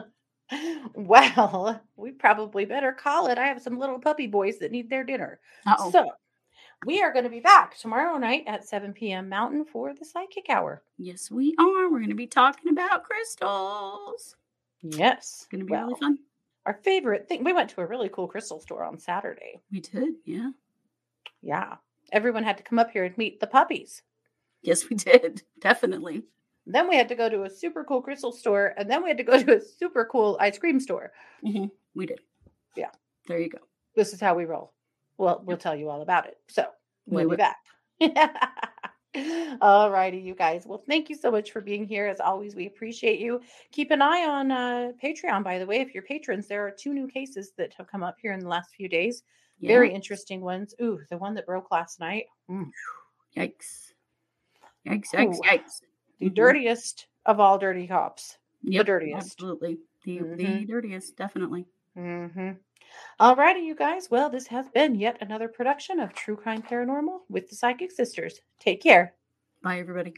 [0.94, 3.38] Well, we probably better call it.
[3.38, 5.38] I have some little puppy boys that need their dinner.
[5.64, 5.92] Uh-oh.
[5.92, 6.10] So
[6.86, 9.28] we are going to be back tomorrow night at 7 p.m.
[9.28, 10.82] Mountain for the psychic hour.
[10.98, 11.88] yes, we are.
[11.88, 14.34] We're going to be talking about crystals.
[14.82, 15.42] Yes.
[15.42, 16.18] It's going to be Well, really fun.
[16.66, 17.44] Our favorite thing.
[17.44, 19.60] We went to a really cool crystal store on Saturday.
[19.70, 20.14] We did.
[20.24, 20.50] Yeah.
[21.42, 21.76] Yeah.
[22.10, 24.02] Everyone had to come up here and meet the puppies.
[24.62, 25.42] Yes, we did.
[25.60, 26.24] Definitely.
[26.66, 29.18] Then we had to go to a super cool crystal store, and then we had
[29.18, 31.12] to go to a super cool ice cream store.
[31.94, 32.20] We did.
[32.76, 32.90] Yeah.
[33.26, 33.58] There you go.
[33.96, 34.72] This is how we roll.
[35.18, 36.38] Well, we'll tell you all about it.
[36.48, 36.66] So
[37.06, 37.58] We we'll be back.
[39.60, 40.64] all righty, you guys.
[40.66, 42.06] Well, thank you so much for being here.
[42.06, 43.40] As always, we appreciate you.
[43.72, 45.80] Keep an eye on uh, Patreon, by the way.
[45.80, 48.48] If you're patrons, there are two new cases that have come up here in the
[48.48, 49.22] last few days.
[49.62, 50.74] Very interesting ones.
[50.80, 52.24] Ooh, the one that broke last night.
[52.50, 52.70] Mm.
[53.36, 53.89] Yikes.
[54.86, 55.82] Yikes, yikes, yikes.
[56.18, 56.34] The Mhm.
[56.34, 58.38] dirtiest of all dirty cops.
[58.62, 59.32] Yep, dirtiest.
[59.32, 59.78] Absolutely.
[60.04, 60.68] The, the Mhm.
[60.68, 61.66] dirtiest, definitely.
[61.96, 62.52] Mm-hmm.
[63.20, 64.10] All righty, you guys.
[64.10, 68.40] Well, this has been yet another production of True Crime Paranormal with the Psychic Sisters.
[68.58, 69.14] Take care.
[69.62, 70.14] Bye, everybody.